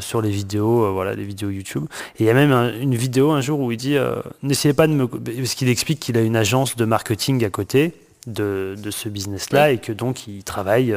[0.00, 1.86] sur les vidéos, euh, voilà, les vidéos YouTube.
[2.18, 4.86] Et il y a même une vidéo un jour où il dit euh, n'essayez pas
[4.86, 5.06] de me.
[5.06, 7.92] Parce qu'il explique qu'il a une agence de marketing à côté
[8.26, 10.96] de, ce business-là et que donc il travaille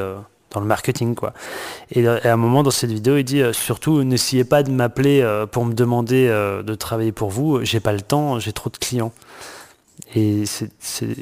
[0.51, 1.33] dans le marketing quoi.
[1.91, 5.65] Et, à un moment dans cette vidéo, il dit surtout n'essayez pas de m'appeler pour
[5.65, 7.63] me demander de travailler pour vous.
[7.65, 9.11] J'ai pas le temps, j'ai trop de clients.
[10.15, 10.43] Et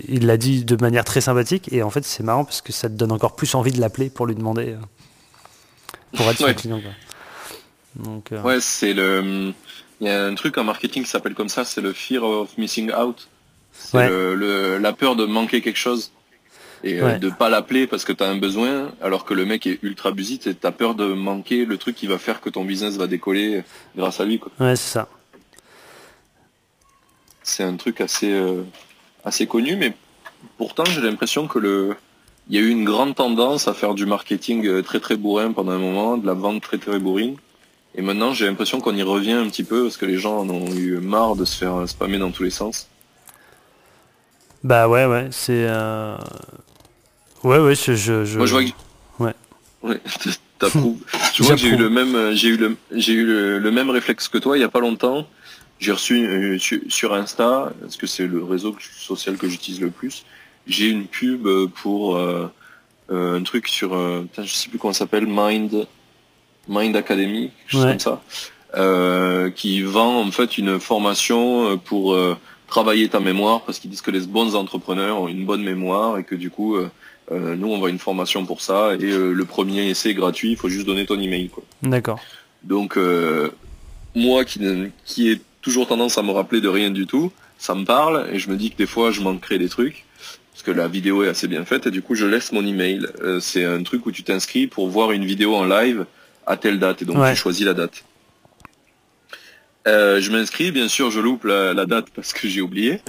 [0.10, 1.72] il l'a dit de manière très sympathique.
[1.72, 4.10] Et en fait, c'est marrant parce que ça te donne encore plus envie de l'appeler
[4.10, 4.76] pour lui demander
[6.16, 6.82] pour être son client.
[6.82, 6.92] Quoi.
[8.00, 9.54] Euh, ouais, c'est le.
[10.02, 12.58] Il y a un truc en marketing qui s'appelle comme ça, c'est le fear of
[12.58, 13.28] missing out.
[13.72, 16.12] C'est le, la peur de manquer quelque chose
[16.84, 19.66] et euh, de pas l'appeler parce que tu as un besoin, alors que le mec
[19.66, 22.64] est ultra busy, tu as peur de manquer le truc qui va faire que ton
[22.64, 23.64] business va décoller
[23.98, 24.40] grâce à lui.
[24.40, 24.52] Quoi.
[24.60, 25.10] Ouais, c'est ça.
[27.42, 28.64] C'est un truc assez, euh,
[29.24, 29.94] assez connu, mais
[30.58, 31.96] pourtant j'ai l'impression que le,
[32.50, 35.72] il y a eu une grande tendance à faire du marketing très très bourrin pendant
[35.72, 37.38] un moment, de la vente très très bourrine.
[37.98, 40.50] Et maintenant, j'ai l'impression qu'on y revient un petit peu parce que les gens en
[40.50, 42.90] ont eu marre de se faire spammer dans tous les sens.
[44.64, 45.66] Bah ouais, ouais, c'est.
[45.70, 46.18] Euh...
[47.44, 47.94] Ouais, ouais, je.
[47.94, 48.70] je, Moi, je vois que...
[49.20, 49.34] Ouais.
[49.84, 50.02] Ouais,
[50.60, 50.98] t'approuves.
[51.36, 53.26] je vois que j'ai eu le même, j'ai eu le, j'ai eu
[53.60, 55.28] le, même réflexe que toi il y a pas longtemps.
[55.80, 60.26] J'ai reçu euh, sur, Insta, parce que c'est le réseau social que j'utilise le plus,
[60.68, 62.50] j'ai une pub pour euh,
[63.12, 63.94] euh, un truc sur,
[64.38, 65.86] je sais plus comment ça s'appelle, Mind,
[66.68, 68.22] Mind Academy, quelque chose comme ça,
[68.76, 72.18] euh, qui vend en fait une formation pour
[72.68, 76.24] travailler ta mémoire, parce qu'ils disent que les bons entrepreneurs ont une bonne mémoire et
[76.24, 76.78] que du coup,
[77.32, 80.70] nous on voit une formation pour ça et le premier essai est gratuit, il faut
[80.70, 81.50] juste donner ton email.
[81.84, 82.20] D'accord.
[82.64, 82.98] Donc
[84.16, 84.60] moi qui,
[85.06, 88.40] qui ai toujours tendance à me rappeler de rien du tout, ça me parle et
[88.40, 90.06] je me dis que des fois je manquerai des trucs
[90.52, 93.08] parce que la vidéo est assez bien faite et du coup je laisse mon email.
[93.22, 96.06] Euh, c'est un truc où tu t'inscris pour voir une vidéo en live
[96.46, 98.04] à telle date et donc tu choisis la date.
[99.88, 103.02] Euh, je m'inscris, bien sûr je loupe la, date parce que j'ai oublié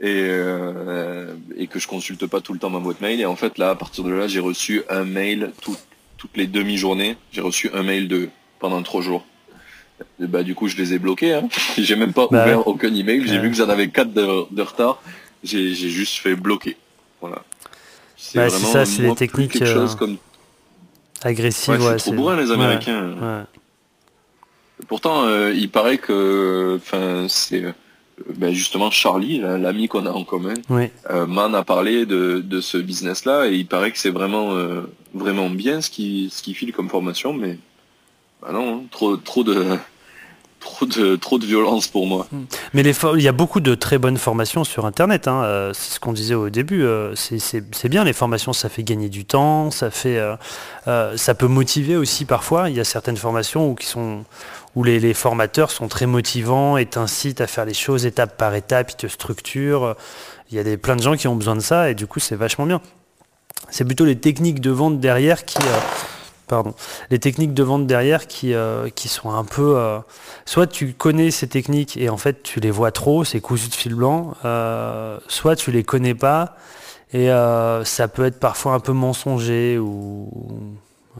[0.00, 3.36] et, euh, et que je consulte pas tout le temps ma boîte mail et en
[3.36, 5.50] fait là à partir de là j'ai reçu un mail
[6.16, 9.26] toutes les demi-journées, j'ai reçu un mail de pendant trois jours.
[10.18, 11.48] bah du coup je les ai bloqués, hein.
[11.78, 15.02] j'ai même pas bah ouvert aucun email, j'ai vu que j'en avais quatre de retard
[15.42, 16.76] j'ai juste fait bloquer.
[17.20, 17.42] Voilà.
[18.16, 20.16] C'est bah, ça, c'est des techniques quelque chose euh, comme...
[21.22, 21.80] agressives.
[21.80, 23.46] Ouais, trop bourrin les Américains.
[24.86, 27.72] Pourtant, euh, il paraît que, enfin, c'est euh,
[28.36, 30.90] ben justement Charlie, l'ami qu'on a en commun, oui.
[31.26, 34.54] Man a parlé de, de ce business-là et il paraît que c'est vraiment,
[35.14, 37.58] vraiment bien ce qui, ce qui file comme formation, mais
[38.40, 39.66] bah non, hein, trop, trop de
[40.60, 42.26] trop de, trop de violence pour moi.
[42.32, 42.44] Hmm.
[42.74, 45.28] Mais les il y a beaucoup de très bonnes formations sur Internet.
[45.28, 45.42] Hein.
[45.44, 46.82] Euh, c'est ce qu'on disait au début.
[46.82, 50.18] Euh, c'est bien les formations, ça fait gagner du temps, ça fait,
[50.86, 52.70] euh, ça peut motiver aussi parfois.
[52.70, 54.24] Il y a certaines formations où, qui sont,
[54.74, 58.90] où les, formateurs sont très motivants et t'incitent à faire les choses étape par étape,
[58.92, 59.96] ils te structurent.
[60.50, 62.20] Il y a des, plein de gens qui ont besoin de ça et du coup
[62.20, 62.80] c'est vachement bien.
[63.70, 65.58] C'est plutôt les techniques de vente derrière qui
[66.48, 66.74] pardon,
[67.10, 69.76] les techniques de vente derrière qui, euh, qui sont un peu...
[69.76, 69.98] Euh,
[70.46, 73.74] soit tu connais ces techniques et en fait tu les vois trop, c'est cousu de
[73.74, 76.56] fil blanc, euh, soit tu les connais pas
[77.12, 77.28] et
[77.84, 80.28] ça peut être parfois un peu mensonger ou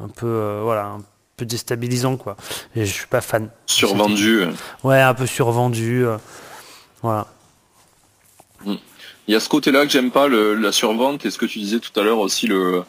[0.02, 1.00] un peu, voilà, un
[1.36, 2.36] peu déstabilisant quoi.
[2.76, 3.48] Et je suis pas fan.
[3.64, 4.44] Survendu.
[4.84, 6.04] Ouais, un peu survendu.
[7.00, 7.26] voilà.
[9.28, 11.80] Il y a ce côté-là que j'aime pas, la survente, et ce que tu disais
[11.80, 12.82] tout à l'heure aussi, le,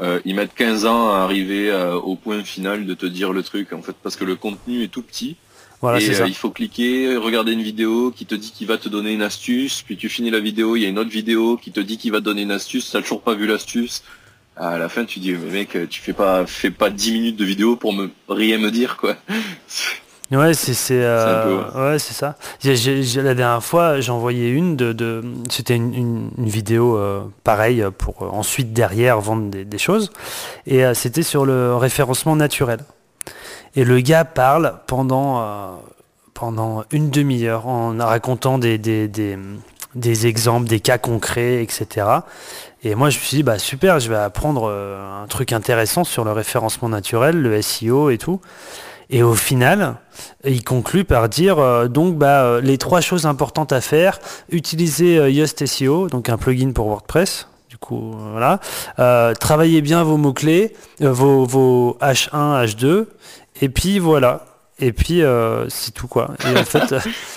[0.00, 3.42] euh, ils mettent 15 ans à arriver euh, au point final de te dire le
[3.42, 5.36] truc, en fait, parce que le contenu est tout petit.
[5.80, 8.88] Voilà, et euh, il faut cliquer, regarder une vidéo qui te dit qu'il va te
[8.88, 11.72] donner une astuce, puis tu finis la vidéo, il y a une autre vidéo qui
[11.72, 14.02] te dit qu'il va te donner une astuce, t'as toujours pas vu l'astuce.
[14.56, 17.44] À la fin, tu dis, mais mec, tu fais pas, fais pas 10 minutes de
[17.44, 19.16] vidéo pour me rien me dire, quoi.
[20.30, 22.36] Ouais, c'est c'est euh, ouais, c'est ça.
[22.64, 25.92] la dernière fois, j'ai envoyé une de, de c'était une,
[26.38, 30.10] une, vidéo euh, pareille pour euh, ensuite derrière vendre des, des choses
[30.66, 32.80] et c'était sur le référencement naturel.
[33.76, 35.82] Et le gars parle pendant
[36.32, 39.38] pendant une demi-heure en racontant des, des, des,
[39.94, 42.06] des, exemples, des cas concrets, etc.
[42.82, 46.24] Et moi, je me suis dit, bah super, je vais apprendre un truc intéressant sur
[46.24, 48.40] le référencement naturel, le SEO et tout.
[49.10, 49.96] Et au final,
[50.44, 54.18] il conclut par dire euh, donc bah, euh, les trois choses importantes à faire
[54.50, 57.48] utiliser euh, Yoast SEO, donc un plugin pour WordPress.
[57.68, 58.60] Du coup, voilà.
[59.40, 63.06] travaillez bien vos mots-clés, vos, vos, H1, H2,
[63.60, 64.46] et puis voilà.
[64.78, 65.22] Et puis
[65.68, 66.30] c'est tout quoi.
[66.46, 66.94] Et en fait,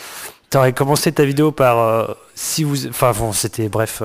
[0.51, 2.85] tu aurais commencé ta vidéo par si vous.
[2.85, 4.03] Enfin bon, c'était bref.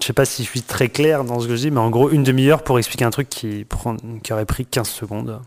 [0.00, 1.90] je sais pas si je suis très clair dans ce que je dis, mais en
[1.90, 5.40] gros, une demi-heure pour expliquer un truc qui, prend, qui aurait pris 15 secondes.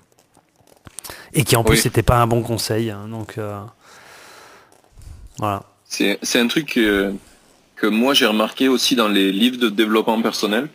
[1.33, 2.89] Et qui en plus c'était pas un bon conseil.
[2.89, 3.59] Hein, donc euh,
[5.37, 5.63] voilà.
[5.85, 7.13] C'est un truc que,
[7.75, 10.69] que moi j'ai remarqué aussi dans les livres de développement personnel,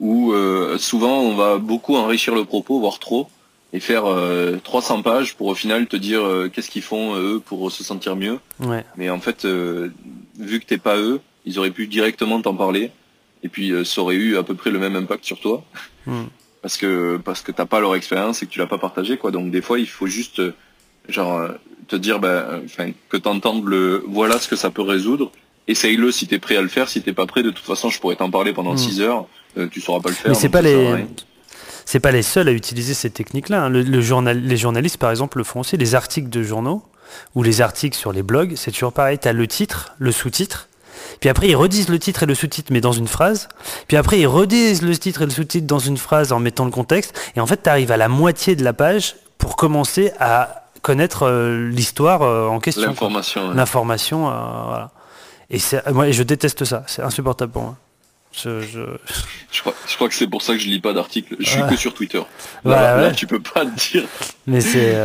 [0.00, 3.28] où euh, souvent on va beaucoup enrichir le propos, voire trop,
[3.72, 4.04] et faire
[4.62, 8.16] 300 euh, pages pour au final te dire qu'est-ce qu'ils font eux pour se sentir
[8.16, 8.38] mieux.
[8.60, 8.84] Ouais.
[8.96, 12.90] Mais en fait, vu que t'es pas eux, ils auraient pu directement t'en parler,
[13.42, 15.64] et puis ça aurait eu à peu près le même impact sur toi.
[16.06, 16.24] Hmm
[16.64, 19.30] parce que parce que t'as pas leur expérience et que tu l'as pas partagé quoi.
[19.30, 20.54] Donc des fois il faut juste euh,
[21.10, 21.50] genre euh,
[21.88, 25.30] te dire ben enfin que t'entendes le voilà ce que ça peut résoudre.
[25.68, 26.88] Essaye-le si t'es prêt à le faire.
[26.88, 29.02] Si t'es pas prêt, de toute façon je pourrais t'en parler pendant 6 hmm.
[29.02, 29.26] heures.
[29.58, 30.30] Euh, tu sauras pas le faire.
[30.30, 31.04] Mais c'est pas les
[31.84, 33.64] c'est pas les seuls à utiliser ces techniques-là.
[33.64, 33.68] Hein.
[33.68, 35.76] Le, journal, les journalistes par exemple le font aussi.
[35.76, 36.82] Les articles de journaux
[37.34, 39.18] ou les articles sur les blogs, c'est toujours pareil.
[39.18, 40.70] T'as le titre, le sous-titre
[41.20, 43.48] Puis après, ils redisent le titre et le sous-titre, mais dans une phrase.
[43.88, 46.70] Puis après, ils redisent le titre et le sous-titre dans une phrase en mettant le
[46.70, 47.18] contexte.
[47.36, 51.24] Et en fait, tu arrives à la moitié de la page pour commencer à connaître
[51.26, 52.88] euh, l'histoire euh, en question.
[52.88, 53.50] L'information.
[53.52, 54.32] L'information, euh,
[54.66, 54.90] voilà.
[55.50, 55.58] Et
[55.92, 56.84] moi, je déteste ça.
[56.86, 57.76] C'est insupportable pour moi.
[58.32, 58.80] Je, je...
[59.52, 61.36] Je, crois, je, crois, que c'est pour ça que je lis pas d'articles.
[61.38, 62.20] Je suis que sur Twitter.
[62.64, 64.02] Là, là, tu peux pas te dire.
[64.48, 64.96] Mais c'est.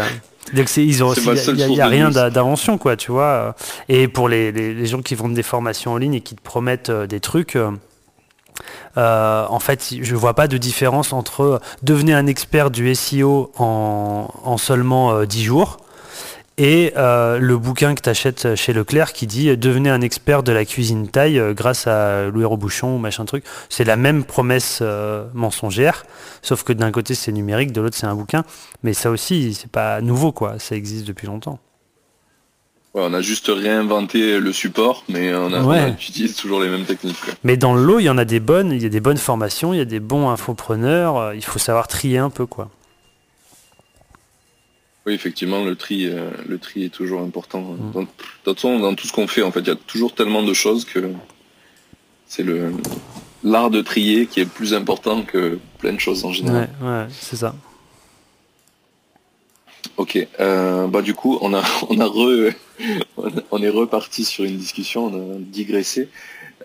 [0.54, 3.56] Donc il n'y a, rien d'invention quoi, tu vois.
[3.88, 6.90] Et pour les, les, gens qui vendent des formations en ligne et qui te promettent
[6.90, 7.72] euh, des trucs, euh,
[8.98, 14.28] euh, en fait, je vois pas de différence entre devenir un expert du SEO en,
[14.44, 15.78] en seulement 10 jours
[16.60, 20.52] et euh, le bouquin que tu achètes chez Leclerc qui dit devenez un expert de
[20.52, 23.46] la cuisine taille euh, grâce à Louis Robuchon ou machin truc.
[23.70, 26.04] C'est la même promesse euh, mensongère,
[26.42, 28.44] sauf que d'un côté c'est numérique, de l'autre c'est un bouquin.
[28.84, 31.60] Mais ça aussi, c'est pas nouveau quoi, ça existe depuis longtemps.
[32.94, 37.16] on a juste réinventé le support, mais on, utilise toujours les mêmes techniques.
[37.46, 39.18] Mais dans le lot, il y en a des bonnes, il y a des bonnes
[39.18, 42.70] formations, il y a des bons infopreneurs, il faut savoir trier un peu quoi.
[45.10, 47.62] Oui, effectivement, le tri, euh, le tri est toujours important.
[47.62, 47.92] Mm.
[47.94, 48.08] Dans, de
[48.44, 50.54] toute façon, dans tout ce qu'on fait, en fait, il y a toujours tellement de
[50.54, 51.12] choses que
[52.28, 52.72] c'est le
[53.44, 56.70] l'art de trier qui est plus important que plein de choses en général.
[56.80, 57.56] Ouais, c'est ça.
[59.98, 62.54] Ok, euh, bah du coup, on a, on a re,
[63.50, 66.08] on est reparti sur une discussion, on a digressé,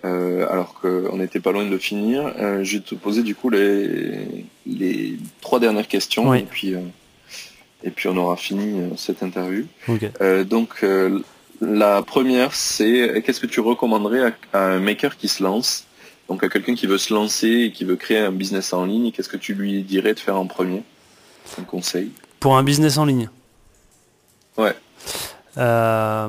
[0.04, 2.30] euh, alors qu'on n'était pas loin de finir.
[2.62, 6.74] je vais te poser du coup les, les trois dernières questions et puis
[7.84, 9.66] et puis on aura fini euh, cette interview.
[10.20, 11.20] Euh, donc euh,
[11.60, 15.84] la première, c'est qu'est-ce que tu recommanderais à, un maker qui se lance,
[16.28, 19.12] donc à quelqu'un qui veut se lancer et qui veut créer un business en ligne,
[19.12, 20.82] qu'est-ce que tu lui dirais de faire en premier?
[21.58, 22.10] Un conseil.
[22.40, 23.28] Pour un business en ligne?
[24.56, 24.74] Ouais.
[25.56, 26.28] bah,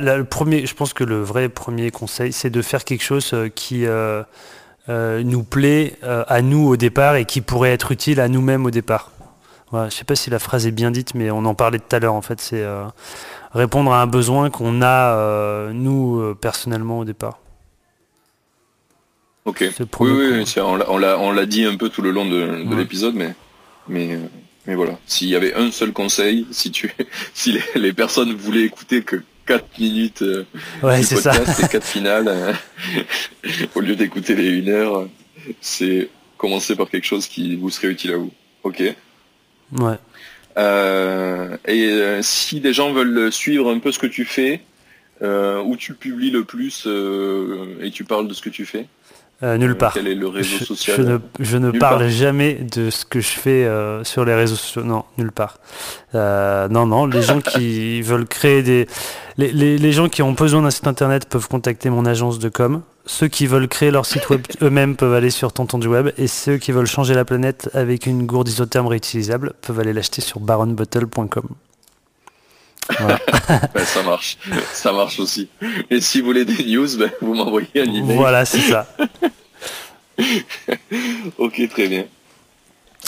[0.00, 3.86] le premier, je pense que le vrai premier conseil, c'est de faire quelque chose qui,
[4.90, 8.66] euh, nous plaît euh, à nous au départ et qui pourrait être utile à nous-mêmes
[8.66, 9.12] au départ.
[9.70, 11.78] Voilà, je ne sais pas si la phrase est bien dite, mais on en parlait
[11.78, 12.40] tout à l'heure en fait.
[12.40, 12.84] C'est euh,
[13.54, 17.38] répondre à un besoin qu'on a nous personnellement au départ.
[19.44, 19.64] Ok.
[20.00, 23.34] Oui, oui, on l'a dit un peu tout le long de, l'épisode, mais,
[23.88, 24.18] mais,
[24.66, 24.98] mais voilà.
[25.06, 26.92] S'il y avait un seul conseil, si tu,
[27.34, 30.44] si les personnes voulaient écouter que 4 minutes euh,
[30.82, 31.32] ouais, c'est ça.
[31.44, 32.28] c'est 4 finales.
[32.28, 32.52] Euh,
[33.74, 35.08] au lieu d'écouter les 1 heure,
[35.60, 38.32] c'est commencer par quelque chose qui vous serait utile à vous.
[38.62, 38.82] Ok.
[39.78, 39.94] Ouais.
[40.58, 44.62] Euh, et si des gens veulent suivre un peu ce que tu fais,
[45.22, 46.86] où tu publies le plus
[47.80, 48.86] et tu parles de ce que tu fais?
[49.42, 49.94] Euh, nulle part.
[49.94, 51.20] Quel est le réseau social?
[51.38, 54.82] Je, ne, parle jamais de ce que je fais euh, sur les réseaux sociaux.
[54.82, 55.58] Non, nulle part.
[56.14, 58.86] Euh, non, non, les gens qui veulent créer des...
[59.40, 62.82] Les, gens qui ont besoin d'un site internet peuvent contacter mon agence de com.
[63.06, 66.10] Ceux qui veulent créer leur site web eux-mêmes peuvent aller sur Tonton du Web.
[66.18, 70.20] Et ceux qui veulent changer la planète avec une gourde isotherme réutilisable peuvent aller l'acheter
[70.20, 71.48] sur baronbottle.com.
[73.74, 74.36] Ben, ça marche,
[74.72, 75.48] ça marche aussi.
[75.90, 78.16] Et si vous voulez des news, ben, vous m'envoyez un email.
[78.16, 78.86] Voilà, c'est ça.
[81.38, 82.04] ok, très bien.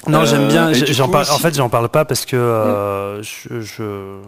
[0.08, 0.68] Non, j'aime bien.
[0.68, 1.12] Euh, j'en.
[1.12, 4.18] En fait, j'en parle pas parce que euh, je, je,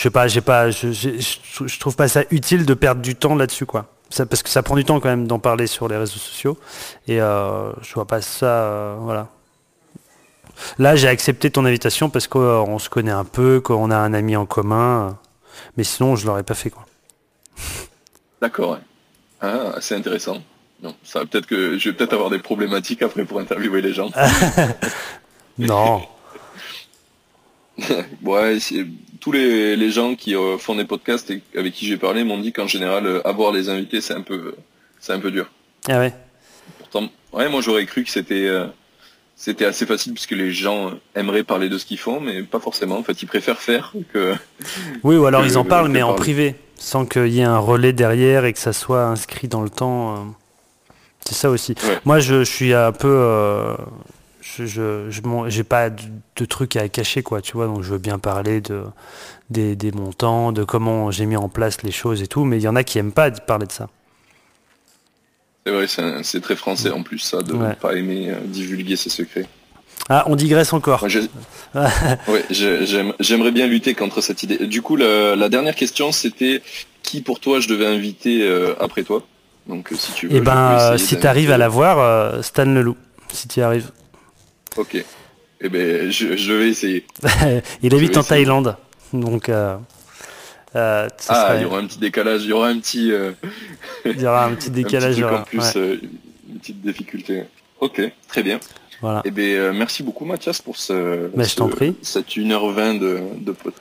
[0.00, 3.66] sais pas, j'ai pas, je, je, trouve pas ça utile de perdre du temps là-dessus,
[3.66, 3.86] quoi.
[4.10, 6.56] Ça, parce que ça prend du temps quand même d'en parler sur les réseaux sociaux
[7.08, 9.28] et euh, je vois pas ça, voilà.
[10.78, 14.36] Là, j'ai accepté ton invitation parce qu'on se connaît un peu, qu'on a un ami
[14.36, 15.18] en commun.
[15.76, 16.70] Mais sinon, je l'aurais pas fait.
[16.70, 16.86] quoi.
[18.40, 18.78] D'accord, ouais.
[19.40, 20.42] Ah, c'est intéressant.
[20.82, 24.10] Non, ça peut-être que je vais peut-être avoir des problématiques après pour interviewer les gens.
[25.58, 26.02] non.
[28.22, 28.58] ouais,
[29.20, 32.52] tous les, gens qui euh, font des podcasts et avec qui j'ai parlé m'ont dit
[32.52, 34.54] qu'en général, euh, avoir des invités, c'est un peu,
[35.00, 35.50] c'est un peu dur.
[35.88, 36.12] Ah ouais.
[36.78, 38.66] Pourtant, ouais, moi j'aurais cru que c'était euh,
[39.36, 42.98] c'était assez facile puisque les gens aimeraient parler de ce qu'ils font, mais pas forcément.
[42.98, 44.34] En fait, ils préfèrent faire que.
[45.02, 47.92] Oui, ou alors ils en parlent, mais en privé, sans qu'il y ait un relais
[47.92, 50.34] derrière et que ça soit inscrit dans le temps.
[51.26, 51.74] C'est ça aussi.
[52.04, 53.76] Moi, je, suis un peu.
[54.60, 57.66] Euh, je j'ai pas de, trucs à cacher, quoi, tu vois.
[57.66, 58.82] Donc, je veux bien parler de
[59.50, 62.62] des, des montants, de comment j'ai mis en place les choses et tout, mais il
[62.62, 63.88] y en a qui aiment pas parler de ça.
[65.66, 65.86] C'est vrai,
[66.22, 69.46] c'est très français en plus ça, de ne pas aimer euh, divulguer ses secrets.
[70.08, 71.04] Ah, on digresse encore.
[73.18, 74.58] j'aimerais bien lutter contre cette idée.
[74.68, 76.62] Du coup, la, dernière question, c'était
[77.02, 79.24] qui pour toi je devais inviter euh, après toi?
[79.66, 80.36] Donc, euh, si tu veux.
[80.36, 82.96] Eh ben, si tu arrives à la voir, Stan Leloup,
[83.32, 83.90] si tu y arrives.
[84.76, 85.04] Ok.
[85.60, 87.06] Eh ben, je, vais essayer.
[87.82, 88.76] Il habite en Thaïlande,
[89.12, 89.48] donc.
[89.48, 89.78] ah,
[90.74, 93.10] il y aura un petit décalage, il y aura un petit...
[94.04, 95.22] il y aura un petit décalage.
[95.22, 97.44] en plus, une petite difficulté.
[97.80, 98.60] Ok, très bien.
[99.00, 99.22] Voilà.
[99.24, 101.94] Eh bien, merci beaucoup Mathias pour ce, Mais je t'en prie.
[102.02, 103.20] cette 1h20 de,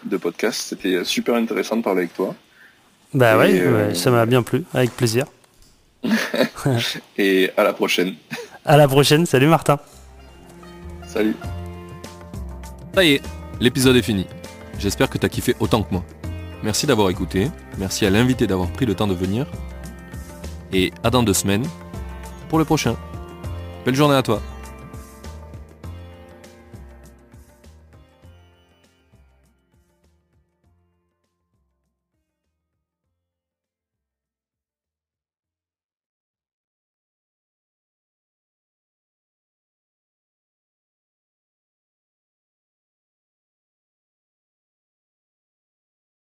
[0.04, 0.62] de, podcast.
[0.70, 2.36] C'était super intéressant de parler avec toi.
[3.14, 5.26] Bah ouais, ça m'a bien plu, avec plaisir.
[7.18, 8.16] Et à la prochaine.
[8.66, 9.80] À la prochaine, salut Martin.
[11.16, 11.38] Salut.
[12.94, 13.22] Ça y est,
[13.62, 14.28] l'épisode est fini.
[14.78, 16.04] J'espère que tu as kiffé autant que moi.
[16.62, 19.48] Merci d'avoir écouté, merci à l'invité d'avoir pris le temps de venir.
[20.74, 21.66] Et à dans deux semaines
[22.50, 22.98] pour le prochain.
[23.86, 24.42] Belle journée à toi.